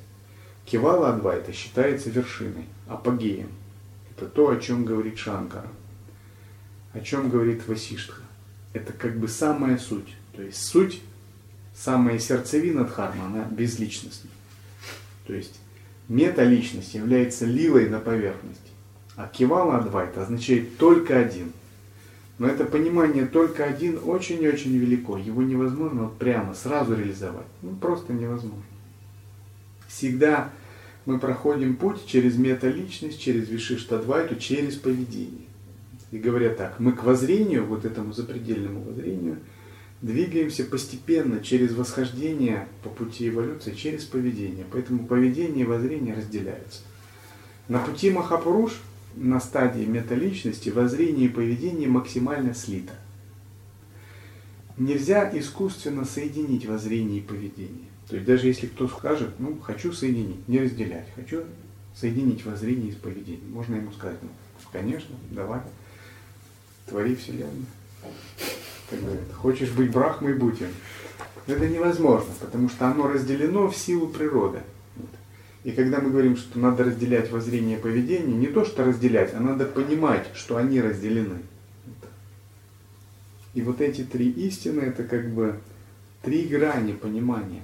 Кивала 0.64 1.10
Адвайта 1.10 1.52
считается 1.52 2.10
вершиной, 2.10 2.66
апогеем. 2.88 3.48
Это 4.16 4.26
то, 4.26 4.50
о 4.50 4.56
чем 4.56 4.84
говорит 4.84 5.18
Шанкара. 5.18 5.68
о 6.92 7.00
чем 7.00 7.28
говорит 7.28 7.66
Васиштха. 7.66 8.22
Это 8.72 8.92
как 8.92 9.18
бы 9.18 9.28
самая 9.28 9.78
суть. 9.78 10.14
То 10.34 10.42
есть 10.42 10.64
суть, 10.64 11.02
самая 11.74 12.18
сердцевина 12.18 12.84
дхарма, 12.84 13.26
она 13.26 13.44
безличностна. 13.44 14.30
То 15.26 15.34
есть 15.34 15.58
металичность 16.08 16.94
является 16.94 17.46
лилой 17.46 17.88
на 17.88 18.00
поверхности. 18.00 18.70
А 19.16 19.28
кивала 19.28 19.78
адвайта 19.78 20.22
означает 20.22 20.76
только 20.76 21.18
один. 21.18 21.52
Но 22.38 22.48
это 22.48 22.64
понимание 22.64 23.26
только 23.26 23.64
один 23.64 23.98
очень-очень 24.04 24.76
велико. 24.76 25.16
Его 25.16 25.42
невозможно 25.42 26.04
вот 26.04 26.18
прямо, 26.18 26.54
сразу 26.54 26.96
реализовать. 26.96 27.46
Ну, 27.62 27.76
просто 27.76 28.12
невозможно. 28.12 28.62
Всегда 29.86 30.50
мы 31.06 31.20
проходим 31.20 31.76
путь 31.76 32.06
через 32.06 32.36
металичность, 32.36 33.20
через 33.20 33.48
вишиштадвайту, 33.48 34.36
через 34.36 34.74
поведение. 34.74 35.46
И 36.10 36.18
говоря 36.18 36.50
так, 36.50 36.80
мы 36.80 36.92
к 36.92 37.04
воззрению, 37.04 37.66
вот 37.66 37.84
этому 37.84 38.12
запредельному 38.12 38.82
воззрению, 38.82 39.38
двигаемся 40.04 40.64
постепенно 40.64 41.42
через 41.42 41.72
восхождение 41.72 42.68
по 42.82 42.90
пути 42.90 43.28
эволюции, 43.28 43.72
через 43.72 44.04
поведение. 44.04 44.66
Поэтому 44.70 45.06
поведение 45.06 45.64
и 45.64 45.66
воззрение 45.66 46.14
разделяются. 46.14 46.82
На 47.68 47.78
пути 47.78 48.10
Махапуруш, 48.10 48.72
на 49.16 49.40
стадии 49.40 49.84
металичности, 49.84 50.68
воззрение 50.68 51.26
и 51.26 51.30
поведение 51.30 51.88
максимально 51.88 52.52
слито. 52.52 52.92
Нельзя 54.76 55.30
искусственно 55.38 56.04
соединить 56.04 56.66
воззрение 56.66 57.20
и 57.20 57.22
поведение. 57.22 57.88
То 58.08 58.16
есть 58.16 58.26
даже 58.26 58.46
если 58.46 58.66
кто 58.66 58.86
скажет, 58.88 59.30
ну, 59.38 59.58
хочу 59.58 59.92
соединить, 59.94 60.46
не 60.48 60.58
разделять, 60.58 61.08
хочу 61.16 61.44
соединить 61.94 62.44
воззрение 62.44 62.90
и 62.90 62.94
поведение, 62.94 63.48
можно 63.48 63.76
ему 63.76 63.90
сказать, 63.92 64.18
ну, 64.20 64.28
конечно, 64.70 65.14
давай, 65.30 65.62
твори 66.86 67.14
Вселенную. 67.14 67.64
Как 68.90 69.00
говорят, 69.00 69.32
хочешь 69.34 69.70
быть 69.70 69.90
Брахмой, 69.90 70.34
будь 70.34 70.60
им. 70.60 70.68
Это 71.46 71.68
невозможно, 71.68 72.32
потому 72.40 72.68
что 72.68 72.86
оно 72.86 73.08
разделено 73.08 73.68
в 73.68 73.76
силу 73.76 74.08
природы. 74.08 74.60
И 75.62 75.72
когда 75.72 76.00
мы 76.00 76.10
говорим, 76.10 76.36
что 76.36 76.58
надо 76.58 76.84
разделять 76.84 77.30
воззрение 77.30 77.78
и 77.78 77.80
поведение, 77.80 78.36
не 78.36 78.48
то 78.48 78.64
что 78.64 78.84
разделять, 78.84 79.32
а 79.34 79.40
надо 79.40 79.64
понимать, 79.64 80.26
что 80.34 80.56
они 80.56 80.80
разделены. 80.80 81.38
И 83.54 83.62
вот 83.62 83.80
эти 83.80 84.04
три 84.04 84.30
истины, 84.30 84.80
это 84.82 85.04
как 85.04 85.30
бы 85.30 85.58
три 86.22 86.46
грани 86.46 86.92
понимания. 86.92 87.62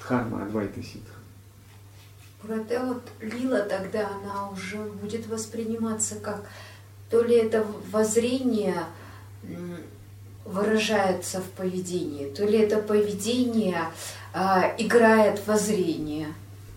Дхарма, 0.00 0.44
Адвайта, 0.44 0.82
Ситха. 0.82 1.14
Вот 2.42 2.50
эта 2.50 2.84
вот 2.84 3.02
лила 3.20 3.60
тогда, 3.60 4.08
она 4.08 4.50
уже 4.50 4.78
будет 4.78 5.26
восприниматься 5.26 6.16
как 6.16 6.48
то 7.10 7.22
ли 7.22 7.36
это 7.36 7.64
воззрение 7.90 8.84
выражается 10.46 11.40
в 11.40 11.50
поведении, 11.50 12.26
то 12.26 12.44
ли 12.44 12.58
это 12.58 12.78
поведение 12.78 13.78
а, 14.32 14.74
играет 14.78 15.40
воззрение. 15.46 16.28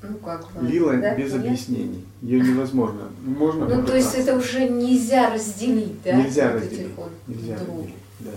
Ну, 0.02 0.16
как 0.18 0.50
бы, 0.52 0.66
Лила 0.66 0.94
да? 0.94 1.14
без 1.16 1.32
Понятно? 1.32 1.52
объяснений. 1.52 2.06
Ее 2.22 2.40
невозможно. 2.40 3.10
Можно 3.22 3.66
ну, 3.68 3.86
то 3.86 3.96
есть 3.96 4.16
это 4.16 4.38
уже 4.38 4.70
нельзя 4.70 5.34
разделить, 5.34 6.02
да? 6.04 6.14
Нельзя 6.14 6.54
вот 6.54 6.62
разделить. 6.62 6.96
Вот 6.96 7.12
нельзя 7.28 7.58
друг. 7.58 7.78
разделить, 7.78 7.96
да. 8.20 8.32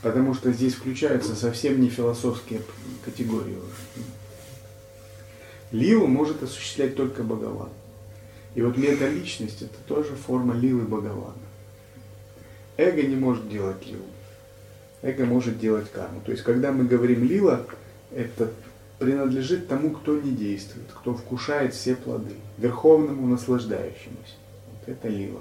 Потому 0.00 0.34
что 0.34 0.50
здесь 0.52 0.74
включаются 0.74 1.36
совсем 1.36 1.80
не 1.80 1.88
философские 1.88 2.62
категории 3.04 3.56
уже. 3.56 4.04
Лилу 5.70 6.06
может 6.06 6.42
осуществлять 6.42 6.96
только 6.96 7.22
Бхагаван. 7.22 7.68
И 8.54 8.62
вот 8.62 8.76
металичность 8.76 9.62
это 9.62 9.76
тоже 9.86 10.16
форма 10.16 10.54
лилы 10.54 10.82
Бхагавана. 10.82 11.34
Эго 12.76 13.02
не 13.02 13.16
может 13.16 13.48
делать 13.48 13.86
лилу. 13.86 14.04
Эго 15.02 15.24
может 15.24 15.58
делать 15.58 15.90
карму. 15.90 16.20
То 16.24 16.32
есть, 16.32 16.44
когда 16.44 16.72
мы 16.72 16.84
говорим 16.84 17.24
лила, 17.24 17.64
это 18.12 18.50
принадлежит 18.98 19.68
тому, 19.68 19.90
кто 19.90 20.18
не 20.18 20.30
действует, 20.30 20.86
кто 20.92 21.14
вкушает 21.14 21.74
все 21.74 21.96
плоды, 21.96 22.34
верховному 22.58 23.26
наслаждающемуся. 23.26 24.36
Вот 24.70 24.88
это 24.88 25.08
лила. 25.08 25.40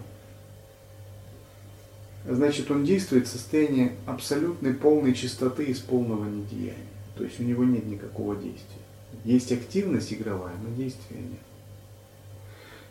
Значит, 2.28 2.70
он 2.70 2.86
действует 2.86 3.28
в 3.28 3.32
состоянии 3.32 3.94
абсолютной 4.06 4.74
полной 4.74 5.14
чистоты 5.14 5.66
из 5.66 5.80
полного 5.80 6.26
недеяния. 6.26 6.76
То 7.16 7.24
есть 7.24 7.40
у 7.40 7.44
него 7.44 7.64
нет 7.64 7.86
никакого 7.86 8.36
действия. 8.36 8.82
Есть 9.24 9.52
активность 9.52 10.14
игровая, 10.14 10.56
но 10.64 10.76
действия 10.76 11.18
нет. 11.18 11.40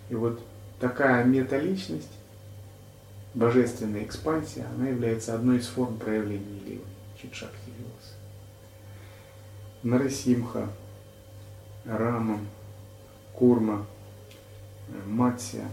И 0.09 0.15
вот 0.15 0.41
такая 0.81 1.25
металичность, 1.25 2.11
божественная 3.35 4.05
экспансия, 4.05 4.67
она 4.75 4.89
является 4.89 5.35
одной 5.35 5.59
из 5.59 5.67
форм 5.67 5.97
проявления 5.99 6.61
Ливы, 6.67 6.85
Читшакти 7.21 7.71
Виласа. 7.79 8.15
Нарасимха, 9.83 10.69
Рама, 11.85 12.41
Курма, 13.33 13.87
Матсия, 15.07 15.69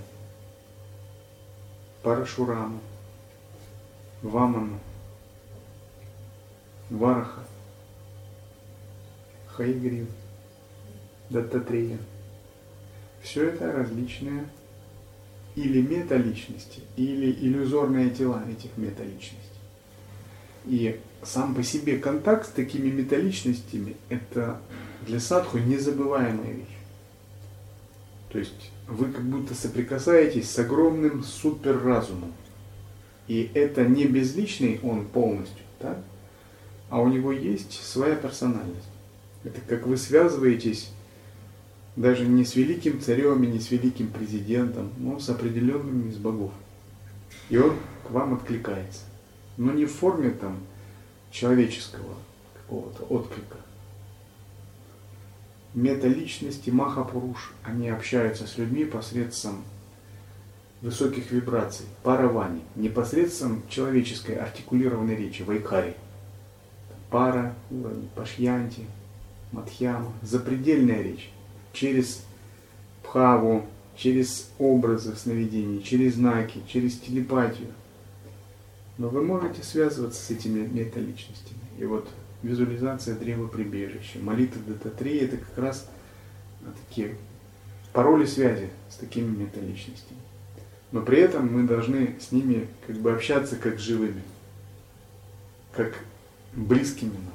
Парашурама, 2.03 2.79
Вамана, 4.21 4.79
Вараха, 6.89 7.43
Хайгрив, 9.47 10.07
Даттатрея– 11.29 11.97
все 13.27 13.49
это 13.49 13.71
различные 13.71 14.47
или 15.57 15.81
металичности, 15.81 16.81
или 16.97 17.31
иллюзорные 17.31 18.11
тела 18.11 18.43
этих 18.47 18.77
металичностей. 18.77 19.41
И 20.67 20.99
сам 21.23 21.55
по 21.55 21.63
себе 21.63 21.97
контакт 21.97 22.47
с 22.47 22.51
такими 22.51 22.89
металичностями– 22.89 23.95
это 24.09 24.61
для 25.07 25.19
садху 25.19 25.57
незабываемая 25.57 26.53
вещь. 26.53 26.77
То 28.29 28.37
есть 28.37 28.71
вы 28.87 29.11
как 29.11 29.23
будто 29.23 29.55
соприкасаетесь 29.55 30.47
с 30.47 30.59
огромным 30.59 31.23
суперразумом. 31.23 32.33
И 33.27 33.49
это 33.55 33.83
не 33.83 34.05
безличный 34.05 34.79
он 34.83 35.05
полностью, 35.05 35.65
да? 35.79 35.97
а 36.91 37.01
у 37.01 37.07
него 37.07 37.31
есть 37.31 37.73
своя 37.83 38.15
персональность. 38.15 38.89
Это 39.43 39.59
как 39.61 39.87
вы 39.87 39.97
связываетесь 39.97 40.91
даже 41.97 42.27
не 42.27 42.45
с 42.45 42.55
великим 42.55 43.01
царем 43.01 43.43
и 43.43 43.47
не 43.47 43.59
с 43.59 43.71
великим 43.71 44.09
президентом, 44.09 44.91
но 44.97 45.19
с 45.19 45.29
определенными 45.29 46.09
из 46.09 46.17
богов. 46.17 46.51
И 47.49 47.57
он 47.57 47.75
к 48.07 48.11
вам 48.11 48.35
откликается. 48.35 49.01
Но 49.57 49.71
не 49.71 49.85
в 49.85 49.91
форме 49.91 50.29
там 50.29 50.59
человеческого 51.31 52.13
какого-то 52.53 53.03
отклика. 53.05 53.57
Металичности 55.73 56.69
Махапуруш, 56.69 57.53
они 57.63 57.89
общаются 57.89 58.45
с 58.45 58.57
людьми 58.57 58.85
посредством 58.85 59.63
высоких 60.81 61.31
вибраций, 61.31 61.87
паравани, 62.03 62.61
непосредством 62.75 63.63
человеческой 63.69 64.35
артикулированной 64.35 65.15
речи, 65.15 65.41
вайкари. 65.41 65.95
Пара, 67.09 67.55
уровень, 67.71 68.09
пашьянти, 68.15 68.85
мадхьяма, 69.51 70.13
запредельная 70.21 71.01
речь 71.01 71.31
через 71.79 72.23
пхаву, 73.03 73.65
через 73.95 74.49
образы 74.57 75.11
в 75.13 75.17
сновидении, 75.17 75.81
через 75.81 76.15
знаки, 76.15 76.61
через 76.67 76.97
телепатию. 76.97 77.69
Но 78.97 79.09
вы 79.09 79.23
можете 79.23 79.63
связываться 79.63 80.23
с 80.23 80.31
этими 80.31 80.65
металичностями. 80.67 81.59
И 81.77 81.85
вот 81.85 82.07
визуализация 82.41 83.15
древа 83.15 83.47
прибежища, 83.47 84.19
молитва 84.19 84.61
Дататрея– 84.67 85.25
это 85.25 85.37
как 85.37 85.57
раз 85.57 85.87
такие 86.87 87.15
пароли 87.93 88.25
связи 88.25 88.69
с 88.89 88.95
такими 88.95 89.29
металичностями. 89.35 90.19
Но 90.91 91.01
при 91.01 91.19
этом 91.19 91.51
мы 91.53 91.63
должны 91.63 92.15
с 92.19 92.31
ними 92.31 92.67
как 92.87 92.97
бы 92.97 93.11
общаться 93.11 93.55
как 93.55 93.77
живыми, 93.77 94.23
как 95.73 95.93
близкими 96.55 97.11
нам. 97.11 97.33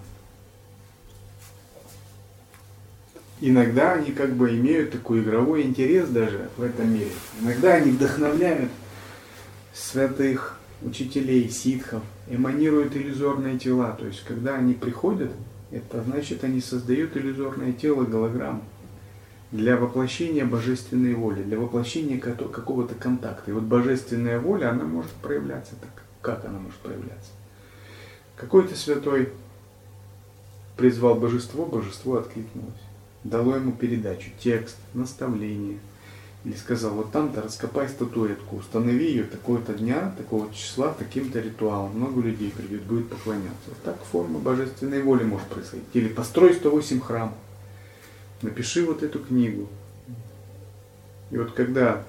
Иногда 3.42 3.94
они 3.94 4.12
как 4.12 4.34
бы 4.34 4.56
имеют 4.56 4.92
такой 4.92 5.20
игровой 5.20 5.62
интерес 5.62 6.08
даже 6.08 6.48
в 6.56 6.62
этом 6.62 6.94
мире. 6.94 7.10
Иногда 7.40 7.74
они 7.74 7.90
вдохновляют 7.90 8.70
святых 9.74 10.58
учителей, 10.82 11.48
ситхов, 11.50 12.02
эманируют 12.28 12.96
иллюзорные 12.96 13.58
тела. 13.58 13.96
То 13.98 14.06
есть, 14.06 14.22
когда 14.24 14.54
они 14.54 14.74
приходят, 14.74 15.32
это 15.72 16.02
значит, 16.04 16.44
они 16.44 16.60
создают 16.60 17.16
иллюзорное 17.16 17.72
тело, 17.72 18.04
голограмму 18.04 18.62
для 19.50 19.76
воплощения 19.76 20.46
божественной 20.46 21.14
воли, 21.14 21.42
для 21.42 21.58
воплощения 21.58 22.18
какого-то 22.18 22.94
контакта. 22.94 23.50
И 23.50 23.54
вот 23.54 23.64
божественная 23.64 24.38
воля, 24.38 24.70
она 24.70 24.84
может 24.84 25.10
проявляться 25.10 25.72
так. 25.80 26.04
Как 26.20 26.44
она 26.44 26.58
может 26.58 26.78
проявляться? 26.78 27.32
Какой-то 28.36 28.76
святой 28.76 29.30
призвал 30.76 31.16
божество, 31.16 31.66
божество 31.66 32.16
откликнулось 32.16 32.80
дало 33.24 33.56
ему 33.56 33.72
передачу, 33.72 34.30
текст, 34.38 34.76
наставление. 34.94 35.78
Или 36.44 36.54
сказал, 36.54 36.94
вот 36.94 37.12
там-то 37.12 37.40
раскопай 37.40 37.88
статуэтку, 37.88 38.56
установи 38.56 39.06
ее 39.06 39.24
такого-то 39.24 39.74
дня, 39.74 40.12
такого 40.18 40.52
числа, 40.52 40.92
таким-то 40.92 41.38
ритуалом. 41.38 41.92
Много 41.96 42.20
людей 42.20 42.50
придет, 42.50 42.82
будет 42.82 43.08
поклоняться. 43.08 43.68
Вот 43.68 43.78
так 43.84 43.96
форма 44.10 44.40
божественной 44.40 45.02
воли 45.02 45.22
может 45.22 45.46
происходить. 45.46 45.84
Или 45.92 46.08
построй 46.08 46.54
108 46.54 47.00
храмов. 47.00 47.34
Напиши 48.42 48.84
вот 48.84 49.04
эту 49.04 49.20
книгу. 49.20 49.68
И 51.30 51.36
вот 51.36 51.52
когда 51.52 52.02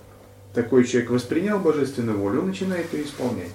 такой 0.55 0.85
человек 0.85 1.11
воспринял 1.11 1.59
божественную 1.59 2.17
волю, 2.17 2.41
он 2.41 2.47
начинает 2.47 2.91
ее 2.91 3.05
исполнять. 3.05 3.51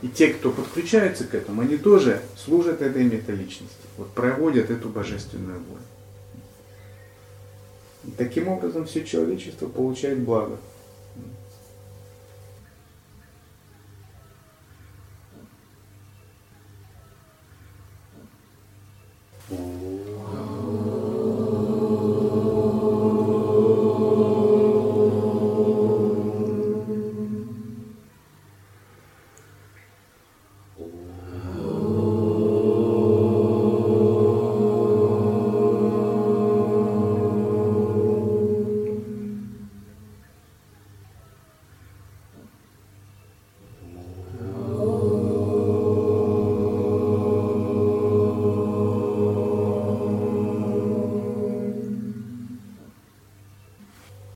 И 0.00 0.08
те, 0.08 0.28
кто 0.28 0.50
подключается 0.50 1.24
к 1.24 1.34
этому, 1.34 1.62
они 1.62 1.76
тоже 1.76 2.22
служат 2.36 2.82
этой 2.82 3.04
металичности, 3.04 3.76
вот 3.96 4.10
проводят 4.10 4.70
эту 4.70 4.88
божественную 4.88 5.58
волю. 5.60 5.82
Таким 8.16 8.48
образом 8.48 8.84
все 8.86 9.04
человечество 9.04 9.66
получает 9.66 10.20
благо. 10.20 10.58